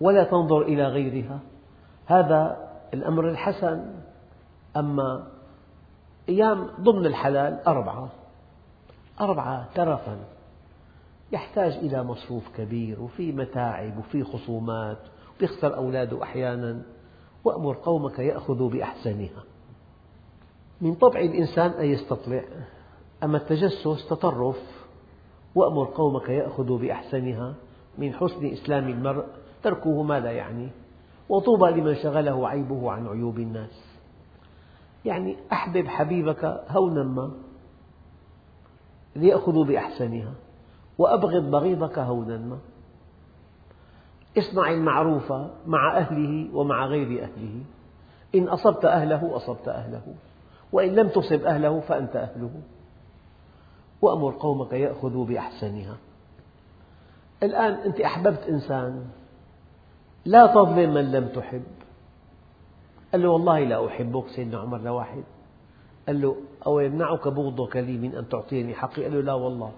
ولا 0.00 0.24
تنظر 0.24 0.62
إلى 0.62 0.86
غيرها. 0.86 1.38
هذا 2.06 2.68
الأمر 2.94 3.28
الحسن 3.28 3.94
أما 4.76 5.26
أيام 6.28 6.68
ضمن 6.80 7.06
الحلال 7.06 7.60
أربعة. 7.66 8.08
أربعة 9.20 9.68
ترفا. 9.74 10.18
يحتاج 11.32 11.72
إلى 11.72 12.02
مصروف 12.02 12.56
كبير 12.56 13.00
وفي 13.00 13.32
متاعب 13.32 13.98
وفي 13.98 14.24
خصومات 14.24 14.98
ويخسر 15.40 15.76
أولاده 15.76 16.22
أحيانا. 16.22 16.82
وأمر 17.44 17.76
قومك 17.76 18.18
يأخذوا 18.18 18.70
بأحسنها. 18.70 19.44
من 20.80 20.94
طبع 20.94 21.20
الإنسان 21.20 21.70
أن 21.70 21.84
يستطلع. 21.84 22.44
أما 23.22 23.36
التجسس 23.36 24.08
تطرف. 24.08 24.86
وأمر 25.54 25.84
قومك 25.84 26.28
يأخذوا 26.28 26.78
بأحسنها. 26.78 27.54
من 27.98 28.12
حسن 28.14 28.46
إسلام 28.46 28.88
المرء 28.88 29.24
تركه 29.62 30.02
ما 30.02 30.20
لا 30.20 30.30
يعنيه 30.30 30.70
وطوبى 31.28 31.70
لمن 31.70 31.94
شغله 31.94 32.48
عيبه 32.48 32.90
عن 32.90 33.06
عيوب 33.06 33.38
الناس. 33.38 33.84
يعني 35.04 35.36
أحبب 35.52 35.86
حبيبك 35.88 36.64
هونا 36.68 37.02
ما. 37.02 37.30
ليأخذوا 39.16 39.64
بأحسنها 39.64 40.32
وأبغض 40.98 41.50
بغيضك 41.50 41.98
هونا 41.98 42.36
ما. 42.36 42.58
اصنع 44.38 44.70
المعروف 44.70 45.32
مع 45.66 45.98
أهله 45.98 46.56
ومع 46.56 46.86
غير 46.86 47.22
أهله. 47.22 47.60
إن 48.34 48.48
أصبت 48.48 48.84
أهله 48.84 49.36
أصبت 49.36 49.68
أهله 49.68 50.02
وإن 50.72 50.94
لم 50.94 51.08
تصب 51.08 51.42
أهله 51.44 51.80
فأنت 51.80 52.16
أهله. 52.16 52.50
وأمر 54.02 54.34
قومك 54.40 54.72
يأخذوا 54.72 55.24
بأحسنها. 55.24 55.96
الآن 57.42 57.72
أنت 57.72 58.00
أحببت 58.00 58.42
إنسان 58.48 59.04
لا 60.24 60.46
تظلم 60.46 60.94
من 60.94 61.12
لم 61.12 61.28
تحب. 61.28 61.62
قال 63.12 63.22
له 63.22 63.28
والله 63.28 63.60
لا 63.60 63.86
أحبك 63.86 64.28
سيدنا 64.28 64.58
عمر 64.58 64.78
لواحد 64.78 65.24
قال 66.06 66.20
له 66.20 66.36
أو 66.66 66.80
يمنعك 66.80 67.28
بغضك 67.28 67.76
لي 67.76 67.98
من 67.98 68.14
أن 68.14 68.28
تعطيني 68.28 68.74
حقي؟ 68.74 69.02
قال 69.02 69.12
له 69.14 69.20
لا 69.20 69.32
والله. 69.32 69.72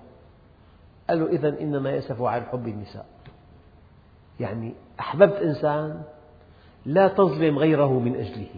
قال 1.08 1.20
له 1.20 1.26
إذا 1.26 1.60
إنما 1.60 1.90
يأسف 1.90 2.22
على 2.22 2.42
حب 2.42 2.68
النساء. 2.68 3.06
يعني 4.40 4.74
أحببت 5.00 5.34
إنسان 5.34 6.02
لا 6.87 7.08
تظلم 7.08 7.58
غيره 7.58 7.98
من 7.98 8.16
أجله. 8.16 8.48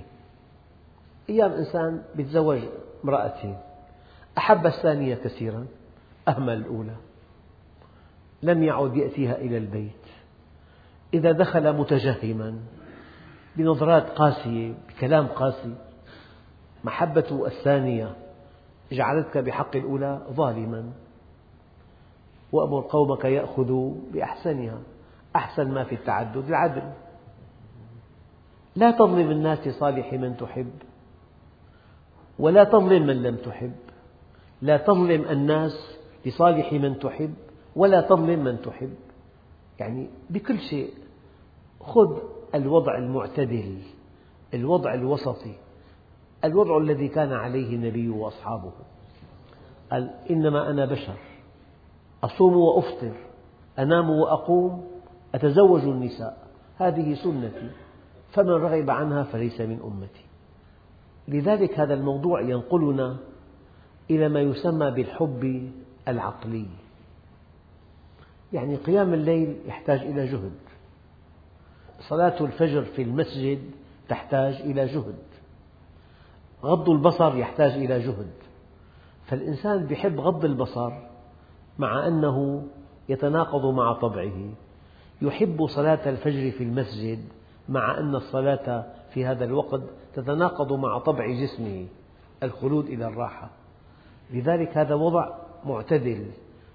أيام 1.31 1.52
إنسان 1.52 2.02
يتزوج 2.18 2.61
امرأتين 3.05 3.57
أحب 4.38 4.66
الثانية 4.66 5.14
كثيرا 5.14 5.66
أهمل 6.29 6.55
الأولى. 6.55 6.96
لم 8.42 8.62
يعد 8.62 8.96
يأتيها 8.96 9.37
إلى 9.37 9.59
البيت. 9.59 10.07
إذا 11.14 11.33
دخل 11.33 11.72
متجهما 11.72 12.59
بنظرات 13.57 14.11
قاسية 14.11 14.74
بكلام 14.88 15.26
قاسي 15.26 15.74
محبة 16.87 17.46
الثانية 17.46 18.16
جعلتك 18.92 19.38
بحق 19.38 19.77
الأولى 19.77 20.27
ظالما. 20.31 20.92
وأمر 22.53 22.81
قومك 22.81 23.25
يأخذوا 23.25 23.94
بأحسنها 24.12 24.79
أحسن 25.37 25.70
ما 25.70 25.85
في 25.85 25.94
التعدد 25.94 26.37
العدل. 26.49 26.92
لا 28.77 28.90
تظلم 28.90 29.31
الناس 29.31 29.66
لصالح 29.66 30.12
من 30.12 30.37
تحب 30.37 30.72
ولا 32.38 32.64
تظلم 32.64 33.07
من 33.07 33.22
لم 33.22 33.37
تحب. 33.37 33.75
لا 34.62 34.77
تظلم 34.77 35.25
الناس 35.25 35.99
لصالح 36.27 36.72
من 36.72 36.99
تحب 36.99 37.35
ولا 37.77 38.01
تظلم 38.01 38.44
من 38.44 38.62
تحب. 38.62 38.94
يعني 39.79 40.11
بكل 40.31 40.59
شيء 40.59 40.94
خذ 41.81 42.18
الوضع 42.55 42.99
المعتدل 42.99 43.79
الوضع 44.55 44.94
الوسطي. 44.94 45.65
الوضع 46.47 46.79
الذي 46.79 47.09
كان 47.09 47.33
عليه 47.33 47.75
النبي 47.75 48.09
وأصحابه. 48.09 48.73
قال 49.91 50.15
إنما 50.31 50.71
أنا 50.71 50.85
بشر. 50.85 51.17
أصوم 52.25 52.57
وأفطر. 52.57 53.13
أنام 53.79 54.11
وأقوم. 54.11 54.87
أتزوج 55.35 55.83
النساء. 55.83 56.47
هذه 56.79 57.15
سنتي. 57.15 57.71
فمن 58.33 58.51
رغب 58.51 58.91
عنها 58.91 59.23
فليس 59.23 59.61
من 59.61 59.81
أمتي. 59.85 60.25
لذلك 61.29 61.81
هذا 61.81 61.95
الموضوع 61.95 62.41
ينقلنا 62.41 63.17
إلى 64.11 64.29
ما 64.29 64.41
يسمى 64.41 64.91
بالحب 64.91 65.71
العقلي. 66.09 66.67
يعني 68.53 68.77
قيام 68.77 69.15
الليل 69.15 69.57
يحتاج 69.67 70.01
إلى 70.01 70.27
جهد. 70.27 70.53
صلاة 72.09 72.41
الفجر 72.41 72.83
في 72.83 73.03
المسجد 73.03 73.71
تحتاج 74.09 74.55
إلى 74.55 74.87
جهد. 74.87 75.19
غض 76.64 76.90
البصر 76.90 77.37
يحتاج 77.37 77.73
إلى 77.73 77.99
جهد. 77.99 78.31
فالإنسان 79.27 79.87
يحب 79.90 80.21
غض 80.21 80.45
البصر 80.45 80.92
مع 81.79 82.07
أنه 82.07 82.66
يتناقض 83.09 83.66
مع 83.66 83.92
طبعه. 83.92 84.51
يحب 85.23 85.66
صلاة 85.66 86.09
الفجر 86.09 86.51
في 86.51 86.64
المسجد 86.64 87.25
مع 87.69 87.99
أن 87.99 88.14
الصلاة 88.14 88.85
في 89.14 89.27
هذا 89.27 89.45
الوقت 89.45 89.81
تتناقض 90.14 90.73
مع 90.73 90.99
طبع 90.99 91.27
جسمه 91.27 91.87
الخلود 92.42 92.87
إلى 92.87 93.07
الراحة. 93.07 93.51
لذلك 94.31 94.79
هذا 94.79 94.95
وضع 94.95 95.38
معتدل 95.64 96.27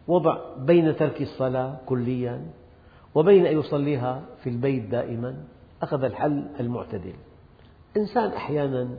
وضع 0.08 0.38
بين 0.58 0.96
ترك 0.96 1.22
الصلاة 1.22 1.78
كليا 1.86 2.46
وبين 3.16 3.46
أن 3.46 3.60
يصليها 3.60 4.22
في 4.44 4.50
البيت 4.50 4.84
دائما. 4.84 5.44
أخذ 5.82 6.04
الحل 6.04 6.48
المعتدل. 6.60 7.14
إنسان 7.98 8.30
أحيانا 8.30 8.90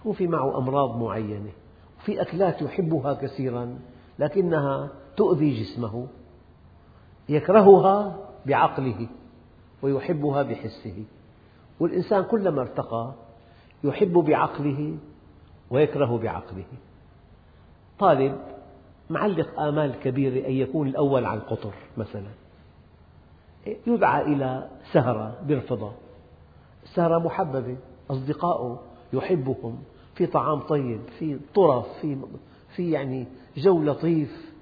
يكون 0.00 0.12
في 0.12 0.26
معه 0.26 0.58
أمراض 0.58 0.96
معينة 0.96 1.50
وفي 1.98 2.22
أكلات 2.22 2.62
يحبها 2.62 3.14
كثيرا 3.14 3.78
لكنها 4.18 4.90
تؤذي 5.16 5.62
جسمه 5.62 6.06
يكرهها 7.28 8.18
بعقله 8.46 9.08
ويحبها 9.82 10.42
بحسه. 10.42 11.04
والإنسان 11.80 12.22
كلما 12.24 12.60
ارتقى 12.60 13.12
يحب 13.84 14.12
بعقله 14.12 14.96
ويكره 15.70 16.18
بعقله. 16.18 16.64
طالب 17.98 18.38
معلق 19.10 19.60
آمال 19.60 20.00
كبيرة 20.00 20.46
أن 20.46 20.52
يكون 20.52 20.88
الأول 20.88 21.24
على 21.24 21.40
القطر 21.40 21.74
مثلا. 21.96 22.28
يدعى 23.86 24.22
إلى 24.22 24.68
سهرة 24.92 25.36
برفضة 25.48 25.92
السهرة 26.84 27.18
محببة 27.18 27.76
أصدقائه 28.10 28.80
يحبهم. 29.12 29.78
في 30.20 30.26
طعام 30.26 30.60
طيب 30.60 31.00
في 31.18 31.38
طرف 31.54 31.86
في, 32.00 32.16
في 32.76 32.90
يعني 32.90 33.26
جو 33.56 33.82
لطيف. 33.82 34.52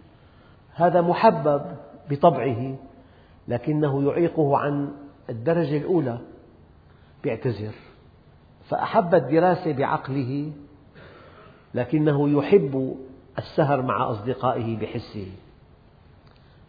هذا 0.74 1.00
محبب 1.00 1.62
بطبعه 2.10 2.76
لكنه 3.48 4.10
يعيقه 4.10 4.56
عن 4.58 4.92
الدرجة 5.30 5.76
الأولى 5.76 6.18
يعتذر 7.24 7.72
فأحب 8.68 9.14
الدراسة 9.14 9.72
بعقله 9.72 10.52
لكنه 11.74 12.28
يحب 12.28 12.96
السهر 13.38 13.82
مع 13.82 14.10
أصدقائه 14.10 14.76
بحسه. 14.76 15.26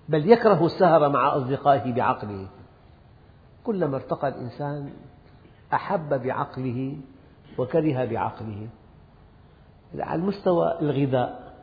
بل 0.09 0.31
يكره 0.31 0.65
السهر 0.65 1.09
مع 1.09 1.35
أصدقائه 1.35 1.93
بعقله. 1.93 2.47
كلما 3.63 3.95
ارتقى 3.95 4.27
الإنسان 4.27 4.89
أحب 5.73 6.21
بعقله 6.23 6.97
وكره 7.57 8.05
بعقله. 8.05 8.67
على 9.97 10.21
المستوى 10.21 10.77
الغذاء. 10.81 11.53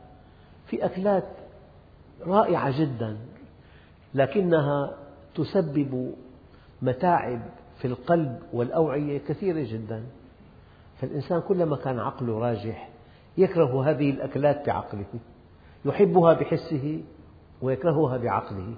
في 0.67 0.85
أكلات 0.85 1.27
رائعة 2.21 2.79
جدا 2.81 3.17
لكنها 4.13 4.93
تسبب 5.35 6.15
متاعب 6.81 7.41
في 7.79 7.87
القلب 7.87 8.39
والأوعية 8.53 9.17
كثيرة 9.17 9.67
جدا. 9.71 10.03
فالإنسان 11.01 11.41
كلما 11.41 11.75
كان 11.75 11.99
عقله 11.99 12.39
راجح 12.39 12.89
يكره 13.37 13.89
هذه 13.89 14.09
الأكلات 14.09 14.67
بعقله 14.67 15.05
يحبها 15.85 16.33
بحسه 16.33 17.03
ويكرهها 17.61 18.17
بعقله. 18.17 18.73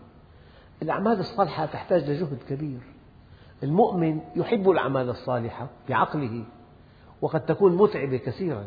الأعمال 0.82 1.20
الصالحة 1.20 1.66
تحتاج 1.66 2.10
لجهد 2.10 2.38
كبير. 2.50 2.80
المؤمن 3.64 4.20
يحب 4.36 4.70
الأعمال 4.70 5.10
الصالحة 5.10 5.68
بعقله 5.90 6.44
وقد 7.22 7.46
تكون 7.46 7.76
متعبة 7.76 8.18
كثيرا. 8.18 8.66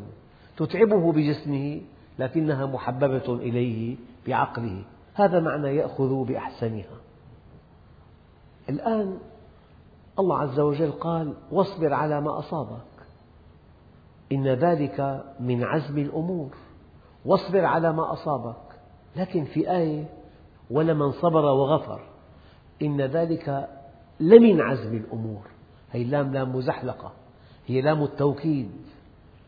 تتعبه 0.57 1.12
بجسمه 1.12 1.81
لكنها 2.19 2.67
محببة 2.67 3.35
إليه 3.35 3.97
بعقله. 4.27 4.85
هذا 5.15 5.41
معنى 5.41 5.77
يأخذ 5.77 6.25
بأحسنها. 6.25 6.97
الآن 8.69 9.19
الله 10.19 10.38
عز 10.38 10.61
وجل 10.61 10.91
قال 10.91 11.35
واصبر 11.51 11.93
على 11.95 12.21
ما 12.21 12.38
أصابك. 12.38 12.83
إن 14.33 14.49
ذلك 14.49 15.25
من 15.41 15.65
عزم 15.65 15.99
الأمور. 15.99 16.57
واصبر 17.25 17.65
على 17.65 17.93
ما 17.93 18.12
أصابك. 18.12 18.57
لكن 19.17 19.45
في 19.45 19.71
آية 19.71 20.05
ولمن 20.71 21.12
صبر 21.12 21.45
وغفر. 21.45 22.01
إن 22.83 23.01
ذلك 23.01 23.69
لمن 24.21 24.61
عزم 24.61 24.97
الأمور. 24.97 25.43
هي 25.93 26.05
لام 26.05 26.33
لام 26.33 26.57
مزحلقة. 26.57 27.12
هي 27.67 27.81
لام 27.81 28.03
التوكيد. 28.03 28.71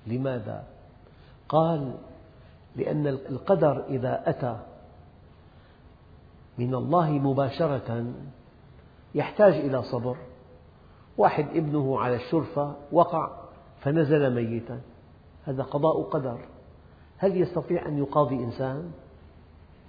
لماذا؟ 0.06 0.73
قال 1.48 1.94
لأن 2.76 3.06
القدر 3.06 3.84
إذا 3.88 4.22
أتى 4.26 4.58
من 6.58 6.74
الله 6.74 7.10
مباشرة 7.10 8.14
يحتاج 9.14 9.54
إلى 9.54 9.82
صبر. 9.82 10.16
واحد 11.18 11.48
ابنه 11.54 12.00
على 12.00 12.16
الشرفة 12.16 12.76
وقع 12.92 13.30
فنزل 13.80 14.34
ميتا. 14.34 14.80
هذا 15.44 15.62
قضاء 15.62 16.02
قدر. 16.02 16.38
هل 17.18 17.36
يستطيع 17.40 17.88
أن 17.88 17.98
يقاضي 17.98 18.34
إنسان؟ 18.34 18.90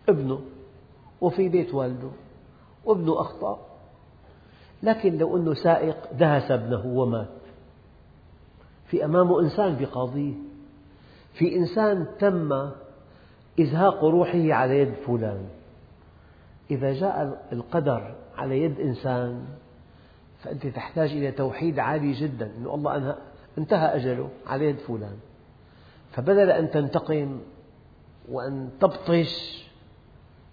ابنه. 0.10 0.42
وفي 1.22 1.50
بيت 1.50 1.74
والده. 1.74 2.10
وابنه 2.86 3.22
أخطأ. 3.22 3.60
لكن 4.84 5.18
لو 5.18 5.38
أنه 5.38 5.54
سائق 5.54 6.14
دهس 6.14 6.52
ابنه 6.52 6.86
ومات. 6.86 7.30
في 8.88 9.06
أمامه 9.06 9.42
إنسان 9.42 9.76
بقاضيه 9.76 10.34
في 11.38 11.56
إنسان 11.56 12.08
تم 12.20 12.72
إزهاق 13.60 14.04
روحه 14.04 14.54
على 14.54 14.80
يد 14.80 14.94
فلان. 14.94 15.46
إذا 16.72 16.94
جاء 16.94 17.46
القدر 17.54 18.16
على 18.38 18.62
يد 18.62 18.80
إنسان 18.80 19.46
فأنت 20.44 20.68
تحتاج 20.68 21.12
إلى 21.12 21.32
توحيد 21.32 21.80
عالي 21.80 22.12
جدا 22.12 22.46
أن 22.46 22.66
الله 22.66 23.18
انتهى 23.58 23.96
أجله 23.96 24.30
على 24.48 24.66
يد 24.66 24.78
فلان. 24.78 25.18
فبدل 26.12 26.50
أن 26.50 26.72
تنتقم 26.72 27.40
وأن 28.30 28.70
تبطش 28.80 29.66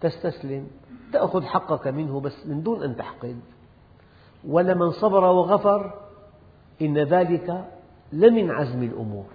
تستسلم 0.00 0.66
تأخذ 1.12 1.42
حقك 1.44 1.88
منه 1.88 2.20
بس 2.20 2.46
من 2.46 2.62
دون 2.62 2.82
أن 2.82 2.96
تحقد. 2.96 3.40
ولمن 4.48 4.90
صبر 4.90 5.24
وغفر 5.24 5.94
إن 6.82 6.98
ذلك 6.98 7.64
لمن 8.12 8.50
عزم 8.50 8.82
الأمور. 8.82 9.26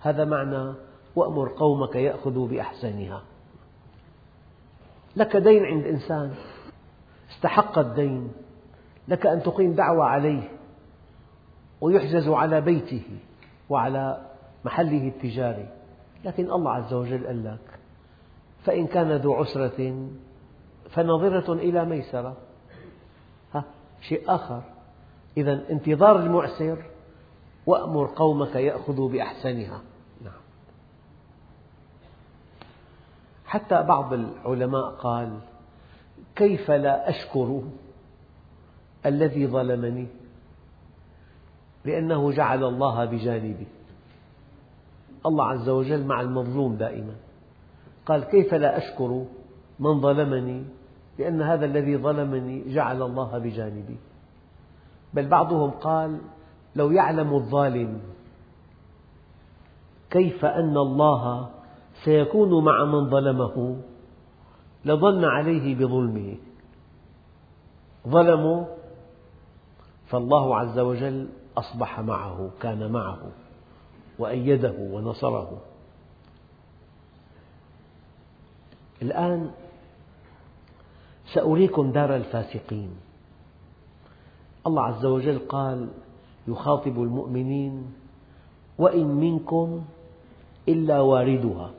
هذا 0.00 0.24
معنى 0.24 0.74
وأمر 1.16 1.48
قومك 1.48 1.96
يأخذوا 1.96 2.48
بأحسنها. 2.48 3.22
لك 5.16 5.36
دين 5.36 5.64
عند 5.64 5.84
إنسان. 5.84 6.34
استحق 7.30 7.78
الدين. 7.78 8.32
لك 9.08 9.26
أن 9.26 9.42
تقيم 9.42 9.72
دعوة 9.72 10.04
عليه. 10.04 10.48
ويحجز 11.80 12.28
على 12.28 12.60
بيته 12.60 13.02
وعلى 13.68 14.26
محله 14.64 15.08
التجاري. 15.08 15.68
لكن 16.24 16.50
الله 16.50 16.72
عز 16.72 16.94
وجل 16.94 17.26
قال 17.26 17.44
لك 17.44 17.78
فإن 18.64 18.86
كان 18.86 19.12
ذو 19.12 19.34
عسرة 19.34 20.08
فنظرة 20.90 21.52
إلى 21.52 21.84
ميسرة. 21.84 22.36
ها 23.54 23.64
شيء 24.00 24.34
آخر. 24.34 24.62
إذا 25.36 25.70
انتظار 25.70 26.16
المعسر 26.16 26.84
وأمر 27.66 28.06
قومك 28.16 28.54
يأخذوا 28.54 29.08
بأحسنها 29.08 29.80
نعم. 30.24 30.40
حتى 33.50 33.82
بعض 33.82 34.12
العلماء 34.12 34.90
قال 34.90 35.38
كيف 36.36 36.70
لا 36.70 37.10
أشكر 37.10 37.62
الذي 39.06 39.46
ظلمني؟ 39.46 40.06
لأنه 41.84 42.32
جعل 42.32 42.64
الله 42.64 43.04
بجانبي. 43.04 43.66
الله 45.26 45.44
عز 45.46 45.68
وجل 45.68 46.06
مع 46.06 46.20
المظلوم 46.20 46.76
دائما. 46.76 47.14
قال 48.06 48.24
كيف 48.24 48.54
لا 48.54 48.78
أشكر 48.78 49.24
من 49.80 50.00
ظلمني؟ 50.00 50.64
لأن 51.18 51.42
هذا 51.42 51.64
الذي 51.64 51.96
ظلمني 51.96 52.74
جعل 52.74 53.02
الله 53.02 53.38
بجانبي. 53.38 53.96
بل 55.14 55.28
بعضهم 55.28 55.70
قال 55.70 56.20
لو 56.76 56.90
يعلم 56.90 57.34
الظالم 57.34 58.00
كيف 60.10 60.44
أن 60.44 60.76
الله 60.76 61.59
سيكون 62.04 62.64
مع 62.64 62.84
من 62.84 63.10
ظلمه. 63.10 63.76
لظن 64.84 65.24
عليه 65.24 65.74
بظلمه. 65.74 66.36
ظلموا 68.08 68.64
فالله 70.06 70.56
عز 70.56 70.78
وجل 70.78 71.28
أصبح 71.56 72.00
معه 72.00 72.50
كان 72.60 72.92
معه 72.92 73.30
وأيده 74.18 74.74
ونصره. 74.78 75.62
الآن 79.02 79.50
سأريكم 81.34 81.92
دار 81.92 82.16
الفاسقين. 82.16 82.90
الله 84.66 84.82
عز 84.82 85.04
وجل 85.04 85.38
قال 85.38 85.88
يخاطب 86.48 87.02
المؤمنين 87.02 87.92
وإن 88.78 89.06
منكم 89.06 89.84
إلا 90.68 91.00
واردها. 91.00 91.70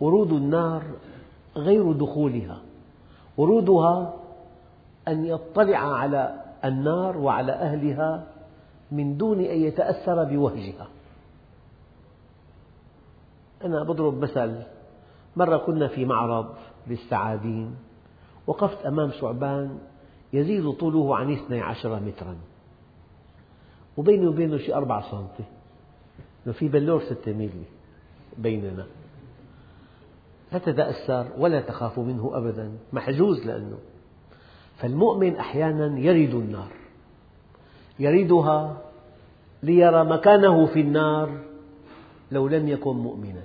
ورود 0.00 0.32
النار 0.32 0.82
غير 1.56 1.92
دخولها. 1.92 2.60
ورودها 3.36 4.14
أن 5.08 5.24
يطلع 5.24 5.78
على 5.78 6.44
النار 6.64 7.16
وعلى 7.16 7.52
أهلها 7.52 8.26
من 8.92 9.16
دون 9.16 9.40
أن 9.40 9.60
يتأثر 9.60 10.24
بوهجها. 10.24 10.88
أنا 13.64 13.82
أضرب 13.82 14.22
مثل 14.22 14.62
مرة 15.36 15.56
كنا 15.56 15.88
في 15.88 16.04
معرض 16.04 16.46
للسعادين 16.86 17.76
وقفت 18.46 18.86
أمام 18.86 19.10
ثعبان 19.10 19.78
يزيد 20.32 20.72
طوله 20.72 21.16
عن 21.16 21.32
اثني 21.32 21.60
عشر 21.60 22.00
مترا. 22.00 22.36
وبيني 23.96 24.26
وبينه 24.26 24.56
شيء 24.56 24.76
أربعة 24.76 25.10
سنتي 25.10 25.44
في 26.52 26.68
بلور 26.68 27.00
ستة 27.00 27.32
ميلي 27.32 27.64
بيننا. 28.38 28.86
لا 30.52 30.58
تتأثر 30.58 31.28
ولا 31.38 31.60
تخاف 31.60 31.98
منه 31.98 32.30
أبدا. 32.34 32.78
محجوز 32.92 33.46
لأنه. 33.46 33.78
فالمؤمن 34.76 35.36
أحيانا 35.36 35.98
يرد 35.98 36.34
النار. 36.34 36.72
يريدها 37.98 38.82
ليرى 39.62 40.04
مكانه 40.04 40.66
في 40.66 40.80
النار 40.80 41.44
لو 42.32 42.48
لم 42.48 42.68
يكن 42.68 42.96
مؤمنا. 42.96 43.42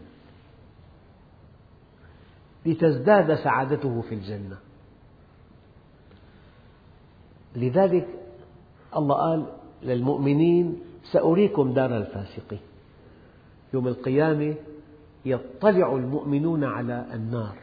لتزداد 2.65 3.35
سعادته 3.35 4.01
في 4.01 4.15
الجنة. 4.15 4.57
لذلك 7.55 8.07
الله 8.95 9.15
قال 9.15 9.45
للمؤمنين 9.83 10.79
سأريكم 11.11 11.73
دار 11.73 11.97
الفاسقين 11.97 12.59
يوم 13.73 13.87
القيامة 13.87 14.55
يطلع 15.25 15.95
المؤمنون 15.95 16.63
على 16.63 17.05
النار. 17.13 17.55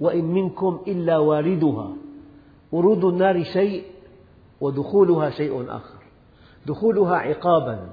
وإن 0.00 0.24
منكم 0.24 0.80
إلا 0.86 1.18
واردها 1.18 1.92
ورود 2.72 3.04
النار 3.04 3.44
شيء 3.44 3.84
ودخولها 4.60 5.30
شيء 5.30 5.64
آخر. 5.68 5.98
دخولها 6.66 7.16
عقابا 7.16 7.90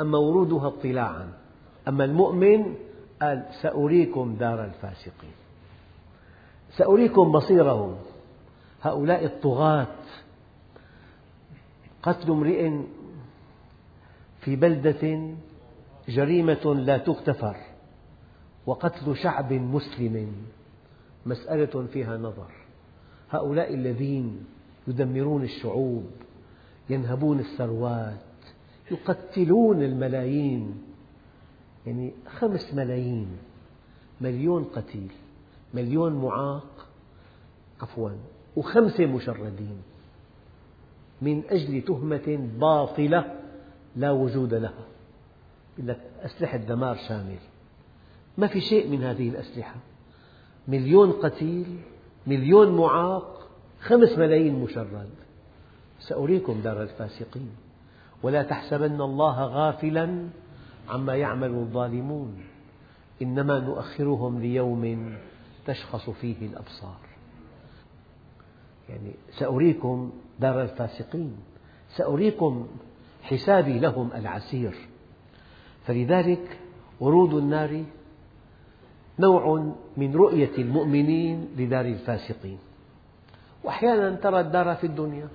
أما 0.00 0.18
ورودها 0.18 0.68
اطلاعا. 0.68 1.32
أما 1.88 2.04
المؤمن 2.04 2.74
قال 3.22 3.46
سأريكم 3.62 4.34
دار 4.34 4.64
الفاسقين. 4.64 5.32
سأريكم 6.76 7.32
مصيرهم. 7.32 7.96
هؤلاء 8.82 9.24
الطغاة. 9.24 9.96
قتل 12.02 12.30
امرئ 12.30 12.70
في 14.40 14.56
بلدة 14.56 15.34
جريمة 16.08 16.74
لا 16.74 16.98
تغتفر. 16.98 17.73
وقتل 18.66 19.16
شعب 19.16 19.52
مسلم. 19.52 20.32
مسألة 21.26 21.86
فيها 21.92 22.16
نظر. 22.16 22.50
هؤلاء 23.30 23.74
الذين 23.74 24.44
يدمرون 24.88 25.42
الشعوب 25.42 26.10
ينهبون 26.90 27.40
الثروات 27.40 28.20
يقتلون 28.90 29.82
الملايين. 29.82 30.82
يعني 31.86 32.12
خمس 32.38 32.74
ملايين 32.74 33.28
مليون 34.20 34.64
قتيل 34.64 35.12
مليون 35.74 36.12
معاق 36.12 36.86
عفوا 37.80 38.10
وخمسة 38.56 39.06
مشردين. 39.06 39.82
من 41.22 41.42
أجل 41.50 41.82
تهمة 41.82 42.50
باطلة 42.60 43.40
لا 43.96 44.10
وجود 44.10 44.54
لها. 44.54 44.84
يقول 45.78 45.88
لك 45.88 46.00
أسلحة 46.22 46.56
دمار 46.56 46.96
شامل. 47.08 47.38
ما 48.38 48.46
في 48.46 48.60
شيء 48.60 48.88
من 48.88 49.02
هذه 49.02 49.28
الأسلحة. 49.28 49.76
مليون 50.68 51.12
قتيل 51.12 51.78
مليون 52.26 52.76
معاق 52.76 53.48
خمس 53.80 54.18
ملايين 54.18 54.54
مشرد. 54.54 55.10
سأريكم 56.00 56.60
دار 56.60 56.82
الفاسقين. 56.82 57.50
ولا 58.22 58.42
تحسبن 58.42 59.00
الله 59.00 59.44
غافلا 59.44 60.28
عما 60.88 61.14
يعمل 61.14 61.50
الظالمون. 61.50 62.44
إنما 63.22 63.58
نؤخرهم 63.58 64.40
ليوم 64.40 65.14
تشخص 65.66 66.10
فيه 66.10 66.46
الأبصار. 66.46 66.98
يعني 68.88 69.10
سأريكم 69.30 70.12
دار 70.40 70.62
الفاسقين. 70.62 71.36
سأريكم 71.88 72.66
حسابي 73.22 73.78
لهم 73.78 74.10
العسير. 74.14 74.74
فلذلك 75.86 76.58
ورود 77.00 77.34
النار 77.34 77.84
نوع 79.18 79.72
من 79.96 80.14
رؤية 80.14 80.50
المؤمنين 80.58 81.48
لدار 81.58 81.84
الفاسقين. 81.84 82.58
وأحيانا 83.64 84.10
ترى 84.10 84.40
الدار 84.40 84.74
في 84.74 84.86
الدنيا 84.86 85.28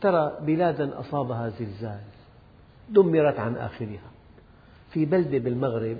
ترى 0.00 0.38
بلادا 0.40 1.00
أصابها 1.00 1.48
زلزال 1.48 2.00
دمرت 2.88 3.38
عن 3.38 3.56
آخرها. 3.56 4.10
في 4.90 5.04
بلدة 5.04 5.38
بالمغرب 5.38 5.96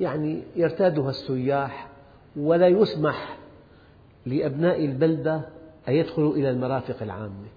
يعني 0.00 0.42
يرتادها 0.56 1.10
السياح 1.10 1.88
ولا 2.36 2.68
يسمح 2.68 3.36
لأبناء 4.26 4.84
البلدة 4.84 5.34
أن 5.88 5.94
يدخلوا 5.94 6.34
إلى 6.34 6.50
المرافق 6.50 7.02
العامة. 7.02 7.48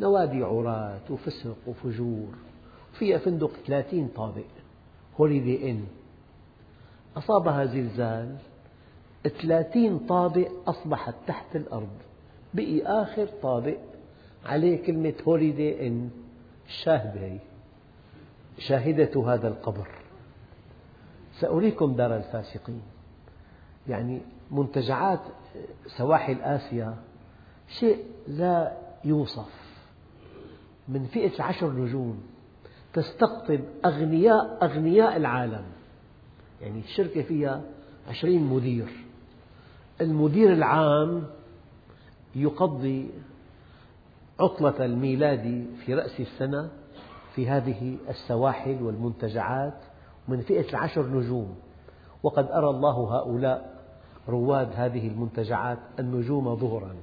نوادي 0.00 0.42
عراة 0.42 1.00
وفسق 1.10 1.56
وفجور. 1.66 2.28
فيها 2.98 3.18
فندق 3.18 3.50
30 3.66 4.08
طابق. 4.08 4.44
هوليدي 5.20 5.70
إن. 5.70 5.86
أصابها 7.16 7.64
زلزال 7.64 8.36
30 9.24 9.98
طابق 9.98 10.48
أصبحت 10.66 11.14
تحت 11.26 11.56
الأرض. 11.56 11.98
بقي 12.54 12.82
آخر 12.82 13.26
طابق 13.42 13.76
عليه 14.46 14.86
كلمة 14.86 15.14
هوليدي 15.28 15.86
إن 15.86 16.10
الشاهدة 16.66 17.20
هي. 17.20 17.38
شاهدة 18.58 19.34
هذا 19.34 19.48
القبر. 19.48 19.88
سأريكم 21.40 21.94
دار 21.94 22.16
الفاسقين. 22.16 22.82
يعني 23.88 24.20
منتجعات 24.50 25.20
سواحل 25.86 26.40
آسيا 26.40 26.94
شيء 27.68 28.04
لا 28.28 28.72
يوصف. 29.04 29.62
من 30.88 31.06
فئة 31.06 31.42
عشر 31.42 31.72
نجوم 31.72 32.22
تستقطب 32.92 33.60
أغنياء 33.84 34.64
أغنياء 34.64 35.16
العالم. 35.16 35.64
يعني 36.62 36.80
الشركة 36.80 37.22
فيها 37.22 37.62
عشرين 38.08 38.42
مدير. 38.44 38.88
المدير 40.00 40.52
العام 40.52 41.26
يقضي 42.34 43.08
عطلة 44.40 44.84
الميلاد 44.84 45.66
في 45.84 45.94
رأس 45.94 46.20
السنة 46.20 46.70
في 47.34 47.48
هذه 47.48 47.96
السواحل 48.08 48.82
والمنتجعات 48.82 49.74
من 50.28 50.40
فئة 50.40 50.70
العشر 50.70 51.06
نجوم. 51.06 51.54
وقد 52.22 52.50
أرى 52.50 52.70
الله 52.70 53.16
هؤلاء 53.16 53.82
رواد 54.28 54.68
هذه 54.74 55.08
المنتجعات 55.08 55.78
النجوم 55.98 56.56
ظهرا. 56.56 56.94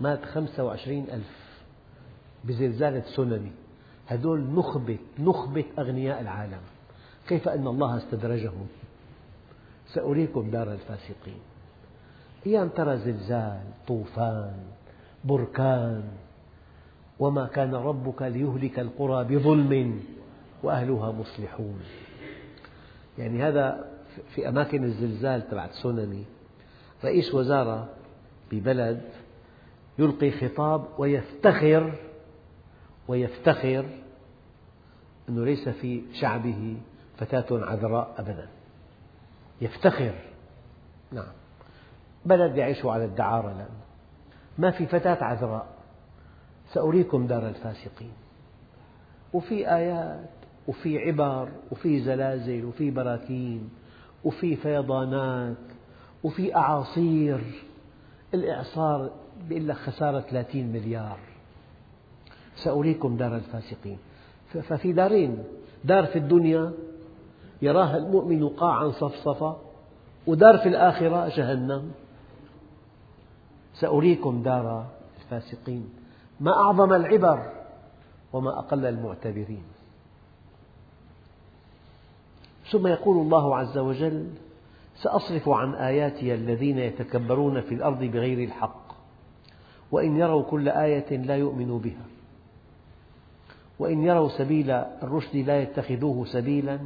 مات 0.00 0.24
خمسة 0.24 0.64
وعشرين 0.64 1.06
ألف 1.10 1.42
بزلزال 2.44 3.04
تسونامي 3.04 3.52
هذول 4.06 4.40
نخبة 4.40 4.98
نخبة 5.18 5.64
أغنياء 5.78 6.20
العالم. 6.20 6.60
كيف 7.28 7.48
أن 7.48 7.66
الله 7.66 7.96
استدرجهم 7.96 8.66
سأريكم 9.86 10.50
دار 10.50 10.72
الفاسقين. 10.72 11.40
أيام 12.46 12.68
ترى 12.68 12.96
زلزال 12.96 13.60
طوفان 13.86 14.54
بركان 15.24 16.02
وما 17.18 17.46
كان 17.46 17.74
ربك 17.74 18.22
ليهلك 18.22 18.78
القرى 18.78 19.24
بظلم 19.24 20.02
وأهلها 20.62 21.12
مصلحون. 21.12 21.80
يعني 23.18 23.42
هذا 23.42 23.84
في 24.34 24.48
أماكن 24.48 24.84
الزلزال 24.84 25.48
تبع 25.48 25.66
تسونامي 25.66 26.24
رئيس 27.04 27.34
وزارة 27.34 27.88
ببلد 28.52 29.02
يلقي 29.98 30.30
خطاب 30.30 30.84
ويفتخر 30.98 31.94
ويفتخر 33.08 33.86
أنه 35.28 35.44
ليس 35.44 35.68
في 35.68 36.02
شعبه 36.20 36.76
فتاة 37.16 37.46
عذراء 37.50 38.14
أبدا. 38.18 38.48
يفتخر. 39.60 40.14
نعم. 41.12 41.32
بلد 42.24 42.56
يعيش 42.56 42.84
على 42.86 43.04
الدعارة 43.04 43.52
الآن. 43.52 43.68
ما 44.58 44.70
في 44.70 44.86
فتاة 44.86 45.24
عذراء. 45.24 45.66
سأريكم 46.72 47.26
دار 47.26 47.48
الفاسقين. 47.48 48.12
وفي 49.32 49.74
آيات 49.74 50.30
وفي 50.68 50.98
عبر 50.98 51.48
وفي 51.70 52.00
زلازل 52.00 52.64
وفي 52.64 52.90
براكين 52.90 53.70
وفي 54.24 54.56
فيضانات 54.56 55.56
وفي 56.22 56.56
أعاصير. 56.56 57.40
الإعصار 58.34 59.10
بيقول 59.48 59.68
لك 59.68 59.76
خسارة 59.76 60.20
30 60.20 60.72
مليار. 60.72 61.18
سأريكم 62.56 63.16
دار 63.16 63.36
الفاسقين. 63.36 63.98
ففي 64.52 64.92
دارين. 64.92 65.44
دار 65.84 66.06
في 66.06 66.18
الدنيا 66.18 66.72
يراها 67.62 67.96
المؤمن 67.96 68.48
قاعا 68.48 68.90
صفصفا 68.90 69.60
ودار 70.26 70.58
في 70.58 70.68
الآخرة 70.68 71.28
جهنم. 71.28 71.90
سأريكم 73.74 74.42
دار 74.42 74.86
الفاسقين. 75.20 75.88
ما 76.40 76.52
أعظم 76.52 76.92
العبر 76.92 77.52
وما 78.32 78.58
أقل 78.58 78.86
المعتبرين. 78.86 79.62
ثم 82.72 82.86
يقول 82.86 83.16
الله 83.16 83.56
عز 83.56 83.78
وجل 83.78 84.26
سأصرف 84.96 85.48
عن 85.48 85.74
آياتي 85.74 86.34
الذين 86.34 86.78
يتكبرون 86.78 87.60
في 87.60 87.74
الأرض 87.74 87.98
بغير 88.04 88.48
الحق 88.48 88.82
وإن 89.92 90.16
يروا 90.16 90.42
كل 90.42 90.68
آية 90.68 91.16
لا 91.16 91.36
يؤمنوا 91.36 91.78
بها 91.78 92.06
وإن 93.78 94.04
يروا 94.04 94.28
سبيل 94.28 94.70
الرشد 94.70 95.36
لا 95.36 95.62
يتخذوه 95.62 96.24
سبيلا 96.24 96.78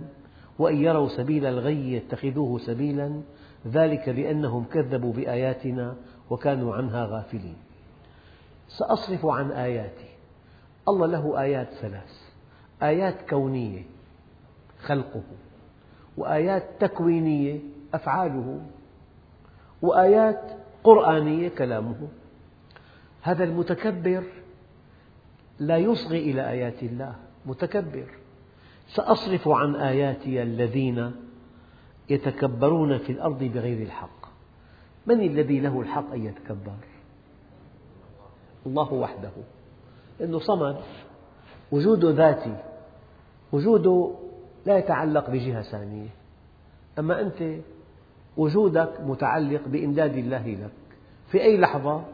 وإن 0.58 0.76
يروا 0.76 1.08
سبيل 1.08 1.46
الغي 1.46 1.92
يتخذوه 1.92 2.58
سبيلا 2.58 3.20
ذلك 3.66 4.10
بأنهم 4.10 4.64
كذبوا 4.64 5.12
بآياتنا 5.12 5.96
وكانوا 6.30 6.74
عنها 6.74 7.06
غافلين. 7.06 7.56
سأصرف 8.68 9.26
عن 9.26 9.50
آياتي. 9.50 10.08
الله 10.88 11.06
له 11.06 11.40
آيات 11.40 11.68
ثلاث. 11.72 12.20
آيات 12.82 13.30
كونية 13.30 13.82
خلقه 14.82 15.22
وآيات 16.16 16.64
تكوينية 16.80 17.58
أفعاله 17.94 18.60
وآيات 19.82 20.42
قرآنية 20.84 21.48
كلامه. 21.48 22.08
هذا 23.22 23.44
المتكبر 23.44 24.22
لا 25.58 25.76
يصغي 25.76 26.30
إلى 26.30 26.50
آيات 26.50 26.82
الله 26.82 27.14
متكبر. 27.46 28.06
سأصرف 28.88 29.48
عن 29.48 29.74
آياتي 29.74 30.42
الذين 30.42 31.12
يتكبرون 32.10 32.98
في 32.98 33.12
الأرض 33.12 33.44
بغير 33.44 33.82
الحق. 33.82 34.26
من 35.06 35.20
الذي 35.20 35.60
له 35.60 35.80
الحق 35.80 36.12
أن 36.12 36.24
يتكبر؟ 36.24 36.76
الله 38.66 38.92
وحده. 38.92 39.30
إنه 40.20 40.38
صمد 40.38 40.76
وجوده 41.72 42.10
ذاتي 42.10 42.56
وجوده 43.52 44.10
لا 44.66 44.78
يتعلق 44.78 45.30
بجهة 45.30 45.62
ثانية. 45.62 46.08
أما 46.98 47.20
أنت 47.20 47.62
وجودك 48.36 49.00
متعلق 49.00 49.68
بإمداد 49.68 50.16
الله 50.16 50.48
لك. 50.48 50.70
في 51.28 51.42
أي 51.42 51.58
لحظة 51.58 52.04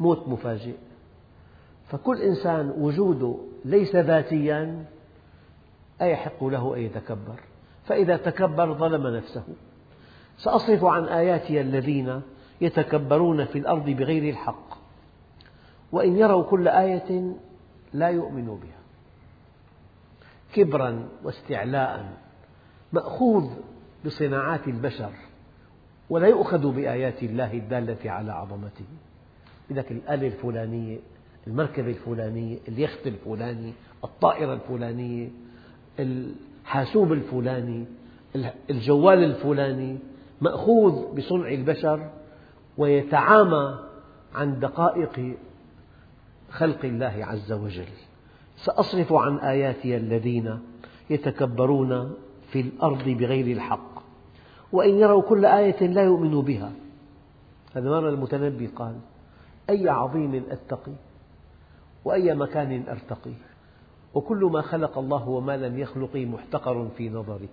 موت 0.00 0.28
مفاجئ. 0.28 0.74
فكل 1.88 2.22
إنسان 2.22 2.74
وجوده 2.78 3.36
ليس 3.64 3.96
ذاتيا 3.96 4.84
أيحق 6.02 6.44
له 6.44 6.76
أن 6.76 6.80
يتكبر؟ 6.80 7.40
فإذا 7.86 8.16
تكبر 8.16 8.74
ظلم 8.74 9.06
نفسه. 9.06 9.44
سأصرف 10.38 10.84
عن 10.84 11.04
آياتي 11.04 11.60
الذين 11.60 12.22
يتكبرون 12.60 13.44
في 13.44 13.58
الأرض 13.58 13.90
بغير 13.90 14.32
الحق 14.32 14.78
وإن 15.92 16.16
يروا 16.16 16.42
كل 16.42 16.68
آية 16.68 17.32
لا 17.92 18.08
يؤمنوا 18.08 18.56
بها. 18.56 18.80
كبرا 20.54 21.08
واستعلاء 21.24 22.12
مأخوذ 22.92 23.50
بصناعات 24.04 24.68
البشر 24.68 25.12
ولا 26.10 26.26
يؤخذ 26.26 26.72
بآيات 26.72 27.22
الله 27.22 27.52
الدالة 27.52 28.10
على 28.10 28.32
عظمته. 28.32 28.84
لك 29.70 29.92
الآلة 29.92 30.26
الفلانية 30.26 30.98
المركبة 31.46 31.88
الفلانية 31.88 32.58
اليخت 32.68 33.06
الفلاني 33.06 33.72
الطائرة 34.04 34.52
الفلانية 34.52 35.28
الحاسوب 36.00 37.12
الفلاني 37.12 37.84
الجوال 38.70 39.24
الفلاني 39.24 39.98
مأخوذ 40.40 41.16
بصنع 41.16 41.48
البشر 41.48 42.10
ويتعامى 42.78 43.78
عن 44.34 44.60
دقائق 44.60 45.36
خلق 46.50 46.84
الله 46.84 47.14
عز 47.20 47.52
وجل. 47.52 47.88
سأصرف 48.56 49.12
عن 49.12 49.38
آياتي 49.38 49.96
الذين 49.96 50.58
يتكبرون 51.10 52.14
في 52.48 52.60
الأرض 52.60 53.08
بغير 53.08 53.56
الحق 53.56 54.02
وإن 54.72 54.98
يروا 54.98 55.22
كل 55.22 55.44
آية 55.44 55.86
لا 55.86 56.02
يؤمنوا 56.02 56.42
بها. 56.42 56.72
هذا 57.74 57.90
مرة 57.90 58.08
المتنبي 58.08 58.66
قال 58.66 58.96
أي 59.70 59.88
عظيم 59.88 60.44
أتقي 60.50 60.92
وأي 62.04 62.34
مكان 62.34 62.84
أرتقي؟ 62.88 63.32
وكل 64.16 64.44
ما 64.44 64.62
خلق 64.62 64.98
الله 64.98 65.28
وما 65.28 65.56
لم 65.56 65.78
يخلق 65.78 66.16
محتقر 66.16 66.88
في 66.96 67.08
نظري 67.08 67.48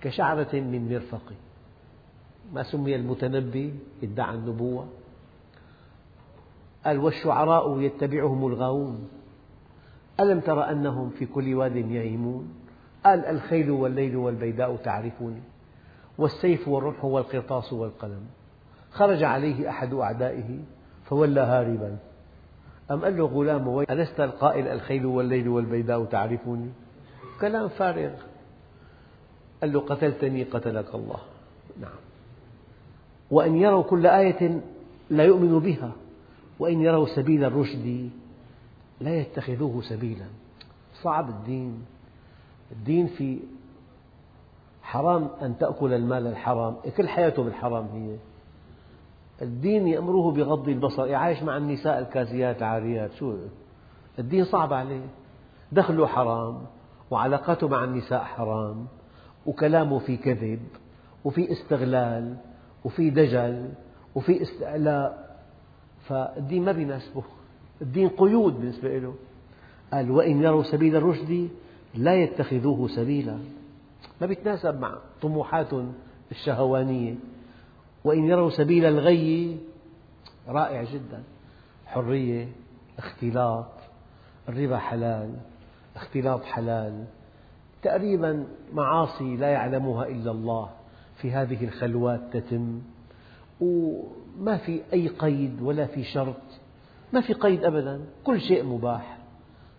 كشعرة 0.00 0.54
من 0.54 0.88
مرفق. 0.92 1.32
ما 2.52 2.62
سمي 2.62 2.96
المتنبي 2.96 3.74
ادعى 4.02 4.34
النبوة. 4.34 4.86
قال 6.84 6.98
والشعراء 6.98 7.80
يتبعهم 7.80 8.46
الغاوون. 8.46 9.08
ألم 10.20 10.40
تر 10.40 10.70
أنهم 10.70 11.10
في 11.10 11.26
كل 11.26 11.54
واد 11.54 11.76
يهيمون 11.76 12.54
قال 13.04 13.24
الخيل 13.24 13.70
والليل 13.70 14.16
والبيداء 14.16 14.76
تعرفني 14.76 15.42
والسيف 16.18 16.68
والرمح 16.68 17.04
والقرطاس 17.04 17.72
والقلم. 17.72 18.26
خرج 18.90 19.22
عليه 19.22 19.68
أحد 19.68 19.94
أعدائه 19.94 20.58
فولى 21.04 21.40
هاربا. 21.40 21.98
أم 22.92 23.04
قال 23.04 23.16
له 23.16 23.24
غلام 23.24 23.84
ألست 23.90 24.20
القائل 24.20 24.68
الخيل 24.68 25.06
والليل 25.06 25.48
والبيداء 25.48 26.04
تعرفني 26.04 26.68
كلام 27.40 27.68
فارغ. 27.68 28.12
قال 29.60 29.72
له 29.72 29.80
قتلتني 29.80 30.42
قتلك 30.42 30.94
الله. 30.94 31.18
نعم. 31.80 31.98
وأن 33.30 33.56
يروا 33.56 33.82
كل 33.82 34.06
آية 34.06 34.60
لا 35.10 35.24
يؤمنوا 35.24 35.60
بها 35.60 35.92
وإن 36.58 36.80
يروا 36.80 37.06
سبيل 37.06 37.44
الرشد 37.44 38.10
لا 39.00 39.20
يتخذوه 39.20 39.82
سبيلا. 39.82 40.26
صعب 41.02 41.28
الدين. 41.28 41.84
الدين 42.72 43.06
في 43.06 43.38
حرام 44.82 45.28
أن 45.42 45.58
تأكل 45.58 45.92
المال 45.92 46.26
الحرام 46.26 46.76
كل 46.96 47.08
حياته 47.08 47.42
بالحرام 47.42 47.86
هي. 47.94 48.16
الدين 49.42 49.88
يأمره 49.88 50.32
بغض 50.32 50.68
البصر. 50.68 51.14
عايش 51.14 51.42
مع 51.42 51.56
النساء 51.56 51.98
الكاسيات 51.98 52.58
العاريات 52.58 53.12
شو؟ 53.12 53.36
الدين 54.18 54.44
صعب 54.44 54.72
عليه. 54.72 55.06
دخله 55.72 56.06
حرام 56.06 56.66
وعلاقاته 57.10 57.68
مع 57.68 57.84
النساء 57.84 58.24
حرام 58.24 58.86
وكلامه 59.46 59.98
في 59.98 60.16
كذب 60.16 60.60
وفي 61.24 61.52
استغلال 61.52 62.36
وفي 62.84 63.10
دجل 63.10 63.72
وفي 64.14 64.42
استعلاء. 64.42 65.36
فالدين 66.08 66.64
ما 66.64 66.72
بيناسبه. 66.72 67.22
الدين 67.82 68.08
قيود 68.08 68.54
بالنسبة 68.54 68.98
له. 68.98 69.14
قال 69.92 70.10
وإن 70.10 70.42
يروا 70.42 70.62
سبيل 70.62 70.96
الرشد 70.96 71.48
لا 71.94 72.14
يتخذوه 72.14 72.88
سبيلا. 72.88 73.38
ما 74.20 74.26
بيتناسب 74.26 74.80
مع 74.80 74.98
طموحات 75.22 75.70
الشهوانية. 76.30 77.14
وإن 78.04 78.24
يروا 78.24 78.50
سبيل 78.50 78.84
الغي 78.84 79.58
رائع 80.48 80.82
جدا. 80.82 81.22
حرية 81.86 82.48
اختلاط 82.98 83.72
الربا 84.48 84.78
حلال 84.78 85.36
اختلاط 85.96 86.44
حلال. 86.44 87.04
تقريبا 87.82 88.46
معاصي 88.72 89.36
لا 89.36 89.48
يعلمها 89.48 90.06
إلا 90.06 90.30
الله. 90.30 90.70
في 91.16 91.32
هذه 91.32 91.64
الخلوات 91.64 92.20
تتم. 92.32 92.80
وما 93.60 94.56
في 94.56 94.82
أي 94.92 95.08
قيد 95.08 95.62
ولا 95.62 95.86
في 95.86 96.04
شرط. 96.04 96.42
ما 97.12 97.20
في 97.20 97.32
قيد 97.32 97.64
أبدا. 97.64 98.00
كل 98.24 98.40
شيء 98.40 98.64
مباح. 98.64 99.18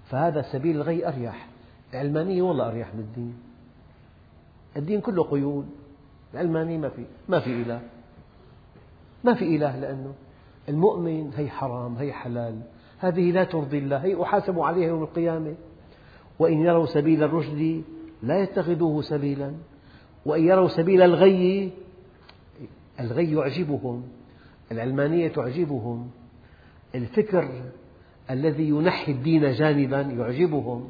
فهذا 0.09 0.41
سبيل 0.41 0.75
الغي 0.75 1.07
أريح. 1.07 1.47
العلمانية 1.93 2.41
والله 2.41 2.67
أريح 2.67 2.95
من 2.95 2.99
الدين. 2.99 3.37
الدين 4.77 5.01
كله 5.01 5.23
قيود. 5.23 5.69
العلمانية 6.33 6.77
ما 6.77 6.89
في 6.89 7.05
ما 7.29 7.39
في 7.39 7.61
إله. 7.61 7.81
ما 9.23 9.33
في 9.33 9.55
إله 9.55 9.79
لأنه 9.79 10.13
المؤمن 10.69 11.31
هي 11.35 11.49
حرام 11.49 11.95
هي 11.95 12.13
حلال. 12.13 12.61
هذه 12.99 13.31
لا 13.31 13.43
ترضي 13.43 13.77
الله 13.77 13.97
هي 13.97 14.21
أحاسب 14.23 14.59
عليها 14.59 14.87
يوم 14.87 15.03
القيامة. 15.03 15.55
وإن 16.39 16.61
يروا 16.61 16.85
سبيل 16.85 17.23
الرشد 17.23 17.83
لا 18.23 18.39
يتخذوه 18.43 19.01
سبيلا. 19.01 19.53
وإن 20.25 20.43
يروا 20.43 20.67
سبيل 20.67 21.01
الغي 21.01 21.71
الغي 22.99 23.31
يعجبهم 23.31 24.03
العلمانية 24.71 25.27
تعجبهم 25.27 26.09
الفكر 26.95 27.49
الذي 28.31 28.69
ينحي 28.69 29.11
الدين 29.11 29.51
جانبا 29.51 30.01
يعجبهم. 30.01 30.89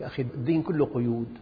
يا 0.00 0.06
أخي 0.06 0.22
الدين 0.22 0.62
كله 0.62 0.86
قيود. 0.86 1.38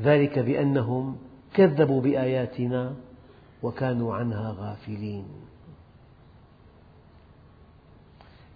ذلك 0.00 0.38
بأنهم 0.38 1.16
كذبوا 1.54 2.00
بآياتنا 2.00 2.94
وكانوا 3.62 4.14
عنها 4.14 4.54
غافلين. 4.58 5.24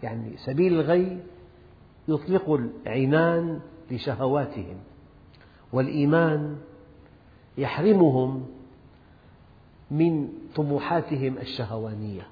يعني 0.03 0.37
سبيل 0.37 0.73
الغي 0.81 1.21
يطلق 2.09 2.51
العنان 2.51 3.61
لشهواتهم 3.91 4.77
والإيمان 5.73 6.59
يحرمهم 7.59 8.47
من 9.91 10.29
طموحاتهم 10.55 11.39
الشهوانية. 11.39 12.27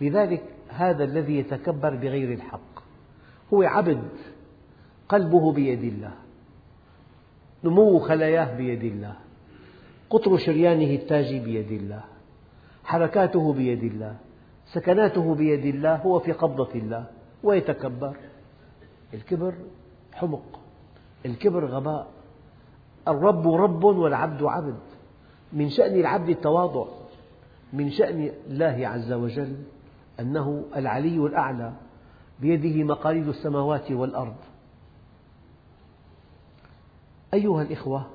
لذلك 0.00 0.42
هذا 0.68 1.04
الذي 1.04 1.38
يتكبر 1.38 1.94
بغير 1.94 2.32
الحق 2.32 2.84
هو 3.54 3.62
عبد 3.62 4.08
قلبه 5.08 5.52
بيد 5.52 5.82
الله 5.84 6.14
نمو 7.64 7.98
خلاياه 7.98 8.56
بيد 8.56 8.84
الله. 8.84 9.16
قطر 10.14 10.36
شريانه 10.36 10.94
التاجي 10.94 11.40
بيد 11.40 11.72
الله 11.72 12.04
حركاته 12.84 13.52
بيد 13.52 13.82
الله 13.82 14.16
سكناته 14.66 15.34
بيد 15.34 15.64
الله 15.64 15.96
هو 15.96 16.18
في 16.18 16.32
قبضة 16.32 16.68
الله 16.74 17.06
ويتكبر. 17.42 18.16
الكبر 19.14 19.54
حمق 20.12 20.60
الكبر 21.26 21.66
غباء. 21.66 22.06
الرب 23.08 23.48
رب 23.48 23.84
والعبد 23.84 24.42
عبد. 24.42 24.78
من 25.52 25.68
شأن 25.70 26.00
العبد 26.00 26.28
التواضع 26.28 26.86
من 27.72 27.90
شأن 27.90 28.30
الله 28.46 28.88
عز 28.88 29.12
وجل 29.12 29.56
أنه 30.20 30.64
العلي 30.76 31.16
الأعلى 31.16 31.72
بيده 32.40 32.84
مقاليد 32.84 33.28
السماوات 33.28 33.90
والأرض. 33.92 34.36
أيها 37.34 37.62
الإخوة 37.62 38.13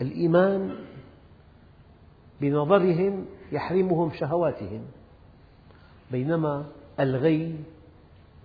الإيمان 0.00 0.76
بنظرهم 2.40 3.26
يحرمهم 3.52 4.12
شهواتهم 4.12 4.84
بينما 6.10 6.66
الغي 7.00 7.56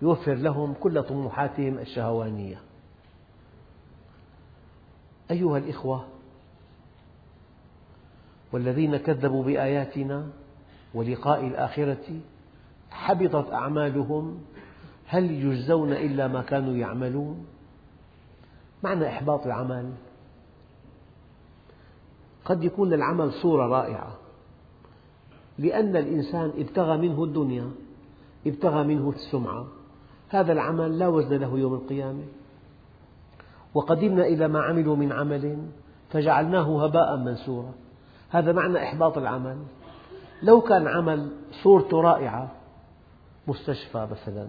يوفر 0.02 0.34
لهم 0.34 0.74
كل 0.74 1.04
طموحاتهم 1.04 1.80
الشهوانية. 1.80 2.62
أيها 5.32 5.58
الإخوة 5.58 6.06
والذين 8.52 8.98
كذبوا 8.98 9.44
بآياتنا 9.44 10.28
ولقاء 10.94 11.48
الآخرة 11.48 12.20
حبطت 12.92 13.54
أعمالهم 13.54 14.42
هل 15.08 15.32
يجزون 15.32 15.92
إلا 15.92 16.28
ما 16.28 16.42
كانوا 16.42 16.76
يعملون؟ 16.76 17.46
معنى 18.84 19.08
إحباط 19.08 19.46
العمل 19.46 19.94
قد 22.46 22.64
يكون 22.64 22.94
العمل 22.94 23.34
صورة 23.34 23.68
رائعة. 23.68 24.18
لأن 25.58 25.96
الإنسان 25.96 26.54
ابتغى 26.58 26.98
منه 26.98 27.24
الدنيا 27.24 27.72
ابتغى 28.48 28.84
منه 28.84 29.10
السمعة. 29.10 29.68
هذا 30.30 30.54
العمل 30.54 31.00
لا 31.00 31.08
وزن 31.08 31.36
له 31.36 31.60
يوم 31.60 31.74
القيامة. 31.74 32.24
وقدمنا 33.74 34.26
إلى 34.26 34.48
ما 34.48 34.62
عملوا 34.62 34.96
من 34.96 35.12
عمل 35.12 35.58
فجعلناه 36.10 36.86
هباء 36.86 37.18
منثورا. 37.18 37.74
هذا 38.30 38.52
معنى 38.52 38.84
إحباط 38.84 39.18
العمل. 39.18 39.58
لو 40.44 40.62
كان 40.62 40.88
عمل 40.88 41.32
صورته 41.64 42.02
رائعة 42.02 42.52
مستشفى 43.48 44.08
مثلا 44.12 44.48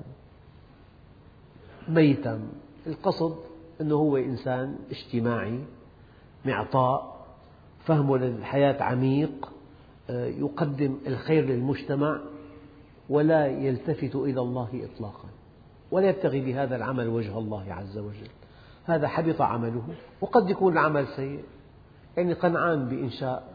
ميتا 1.88 2.48
القصد 2.86 3.36
أنه 3.80 3.94
هو 3.94 4.16
إنسان 4.16 4.78
اجتماعي 4.90 5.60
معطاء 6.44 7.15
فهمه 7.86 8.18
للحياة 8.18 8.82
عميق 8.82 9.52
يقدم 10.10 10.98
الخير 11.06 11.44
للمجتمع 11.44 12.20
ولا 13.08 13.46
يلتفت 13.46 14.16
إلى 14.16 14.40
الله 14.40 14.68
إطلاقا 14.92 15.28
ولا 15.90 16.08
يبتغي 16.08 16.40
بهذا 16.40 16.76
العمل 16.76 17.08
وجه 17.08 17.38
الله 17.38 17.74
عز 17.74 17.98
وجل. 17.98 18.28
هذا 18.84 19.08
حبط 19.08 19.42
عمله. 19.42 19.82
وقد 20.20 20.50
يكون 20.50 20.72
العمل 20.72 21.06
سيء. 21.06 21.44
يعني 22.16 22.32
قنعان 22.32 22.88
بإنشاء 22.88 23.54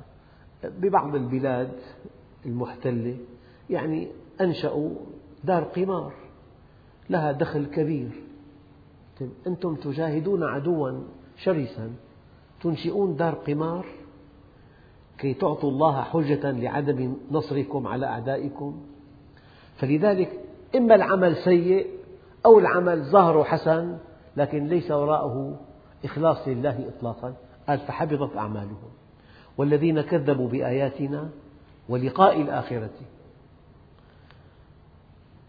ببعض 0.63 1.15
البلاد 1.15 1.71
المحتلة. 2.45 3.17
يعني 3.69 4.07
أنشأوا 4.41 4.95
دار 5.43 5.63
قمار 5.63 6.13
لها 7.09 7.31
دخل 7.31 7.65
كبير. 7.65 8.11
طيب، 9.19 9.31
أنتم 9.47 9.75
تجاهدون 9.75 10.43
عدوا 10.43 10.91
شرسا 11.37 11.93
تنشئون 12.61 13.15
دار 13.15 13.33
قمار 13.33 13.85
كي 15.17 15.33
تعطوا 15.33 15.69
الله 15.69 16.01
حجة 16.01 16.51
لعدم 16.51 17.13
نصركم 17.31 17.87
على 17.87 18.05
أعدائكم. 18.05 18.81
فلذلك 19.75 20.39
إما 20.75 20.95
العمل 20.95 21.35
سيء 21.35 21.87
أو 22.45 22.59
العمل 22.59 23.03
ظاهره 23.03 23.43
حسن 23.43 23.97
لكن 24.37 24.67
ليس 24.67 24.91
وراءه 24.91 25.59
إخلاص 26.05 26.47
لله 26.47 26.87
إطلاقا. 26.87 27.33
قال 27.67 27.79
فحبطت 27.79 28.37
أعمالهم. 28.37 28.91
والذين 29.57 30.01
كذبوا 30.01 30.47
بآياتنا 30.47 31.29
ولقاء 31.89 32.41
الآخرة. 32.41 32.89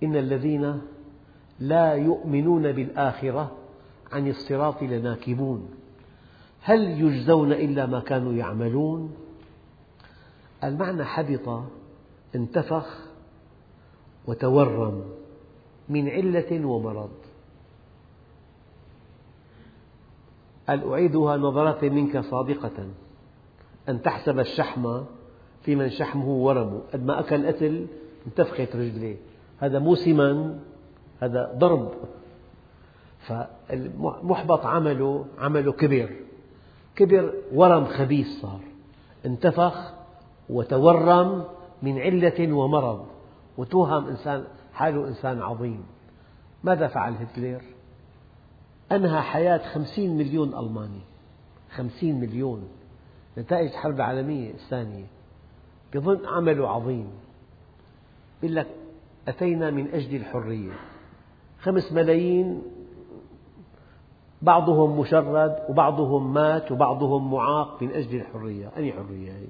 إن 0.02 0.16
الذين 0.16 0.80
لا 1.60 1.92
يؤمنون 1.94 2.72
بالآخرة 2.72 3.50
عن 4.12 4.28
الصراط 4.28 4.82
لناكبون. 4.82 5.68
هل 6.62 7.00
يجزون 7.00 7.52
إلا 7.52 7.86
ما 7.86 8.00
كانوا 8.00 8.32
يعملون؟ 8.32 9.14
المعنى 10.64 11.04
حبط 11.04 11.62
انتفخ 12.34 12.98
وتورم 14.26 15.04
من 15.88 16.08
علة 16.08 16.66
ومرض. 16.66 17.10
قال 20.68 20.92
أعيدها 20.92 21.36
نظرة 21.36 21.88
منك 21.88 22.20
صادقة؟ 22.20 22.86
أن 23.88 24.02
تحسب 24.02 24.38
الشحم 24.38 25.02
في 25.62 25.76
من 25.76 25.90
شحمه 25.90 26.28
ورم. 26.28 26.82
قد 26.92 27.04
ما 27.06 27.20
أكل 27.20 27.46
قتل 27.46 27.86
انتفخت 28.26 28.76
رجليه. 28.76 29.16
هذا 29.58 29.78
مو 29.78 29.94
سمن 29.94 30.60
هذا 31.20 31.52
ضرب. 31.58 31.92
فالمحبط 33.18 34.66
عمله 34.66 35.24
عمله 35.38 35.72
كبر 35.72 36.10
كبر 36.96 37.34
ورم 37.52 37.84
خبيث 37.84 38.40
صار. 38.40 38.60
انتفخ 39.26 40.01
وتورم 40.52 41.44
من 41.82 41.98
علة 41.98 42.52
ومرض. 42.52 43.06
وتوهم 43.58 44.06
إنسان 44.06 44.44
حاله 44.72 45.08
إنسان 45.08 45.42
عظيم. 45.42 45.84
ماذا 46.64 46.86
فعل 46.88 47.14
هتلر؟ 47.14 47.62
أنهى 48.92 49.20
حياة 49.20 49.58
خمسين 49.58 50.16
مليون 50.16 50.54
ألماني. 50.54 51.00
خمسين 51.70 52.20
مليون. 52.20 52.68
نتائج 53.38 53.70
الحرب 53.70 53.94
العالمية 53.94 54.50
الثانية. 54.50 55.04
بظن 55.94 56.26
عمله 56.26 56.68
عظيم. 56.68 57.10
يقول 58.42 58.56
لك 58.56 58.66
أتينا 59.28 59.70
من 59.70 59.88
أجل 59.94 60.16
الحرية. 60.16 60.72
خمس 61.60 61.92
ملايين. 61.92 62.62
بعضهم 64.42 65.00
مشرد 65.00 65.56
وبعضهم 65.68 66.34
مات 66.34 66.72
وبعضهم 66.72 67.30
معاق 67.30 67.82
من 67.82 67.90
أجل 67.90 68.20
الحرية. 68.20 68.70
أي 68.76 68.92
حرية 68.92 69.32
هي؟ 69.32 69.46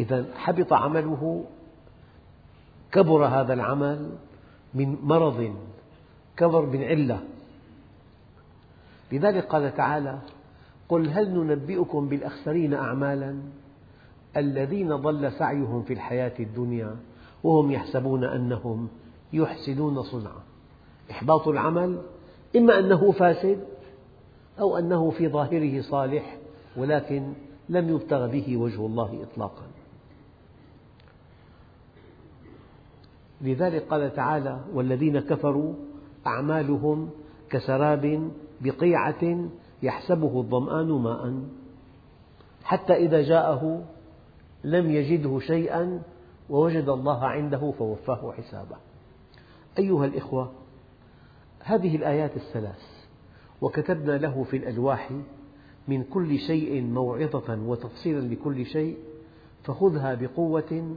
إذا 0.00 0.26
حبط 0.36 0.72
عمله 0.72 1.44
كبر 2.92 3.26
هذا 3.26 3.52
العمل 3.54 4.10
من 4.74 4.96
مرض 5.02 5.54
كبر 6.36 6.66
من 6.66 6.84
علة. 6.84 7.20
لذلك 9.12 9.44
قال 9.44 9.74
تعالى 9.74 10.18
قل 10.88 11.08
هل 11.08 11.30
ننبئكم 11.30 12.08
بالأخسرين 12.08 12.74
أعمالا؟ 12.74 13.36
الذين 14.36 14.96
ضل 14.96 15.32
سعيهم 15.32 15.82
في 15.82 15.92
الحياة 15.92 16.32
الدنيا 16.40 16.96
وهم 17.44 17.70
يحسبون 17.70 18.24
أنهم 18.24 18.88
يحسنون 19.32 20.02
صنعا. 20.02 20.42
إحباط 21.10 21.48
العمل 21.48 22.02
إما 22.56 22.78
أنه 22.78 23.12
فاسد 23.12 23.64
أو 24.60 24.78
أنه 24.78 25.10
في 25.10 25.28
ظاهره 25.28 25.80
صالح 25.80 26.36
ولكن 26.76 27.32
لم 27.68 27.88
يبتغ 27.88 28.26
به 28.26 28.56
وجه 28.56 28.86
الله 28.86 29.22
إطلاقا. 29.22 29.73
لذلك 33.44 33.82
قال 33.82 34.14
تعالى 34.14 34.60
والذين 34.74 35.20
كفروا 35.20 35.74
أعمالهم 36.26 37.10
كسراب 37.50 38.30
بقيعة 38.60 39.48
يحسبه 39.82 40.40
الظمآن 40.40 40.90
ماء. 40.90 41.42
حتى 42.64 42.92
إذا 42.92 43.22
جاءه 43.22 43.84
لم 44.64 44.90
يجده 44.90 45.38
شيئا 45.38 46.02
ووجد 46.50 46.88
الله 46.88 47.24
عنده 47.24 47.72
فوفاه 47.78 48.32
حسابه. 48.32 48.76
أيها 49.78 50.04
الإخوة 50.04 50.52
هذه 51.60 51.96
الآيات 51.96 52.36
الثلاث 52.36 52.82
وكتبنا 53.60 54.18
له 54.18 54.44
في 54.44 54.56
الألواح 54.56 55.10
من 55.88 56.04
كل 56.04 56.38
شيء 56.38 56.82
موعظة 56.82 57.58
وتفصيلا 57.66 58.20
لكل 58.20 58.66
شيء 58.66 58.98
فخذها 59.64 60.14
بقوة 60.14 60.96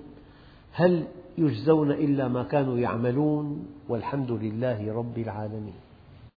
هل 0.71 1.07
يجزون 1.37 1.91
إلا 1.91 2.27
ما 2.27 2.43
كانوا 2.43 2.77
يعملون 2.77 3.67
والحمد 3.89 4.31
لله 4.31 4.93
رب 4.93 5.17
العالمين 5.17 5.73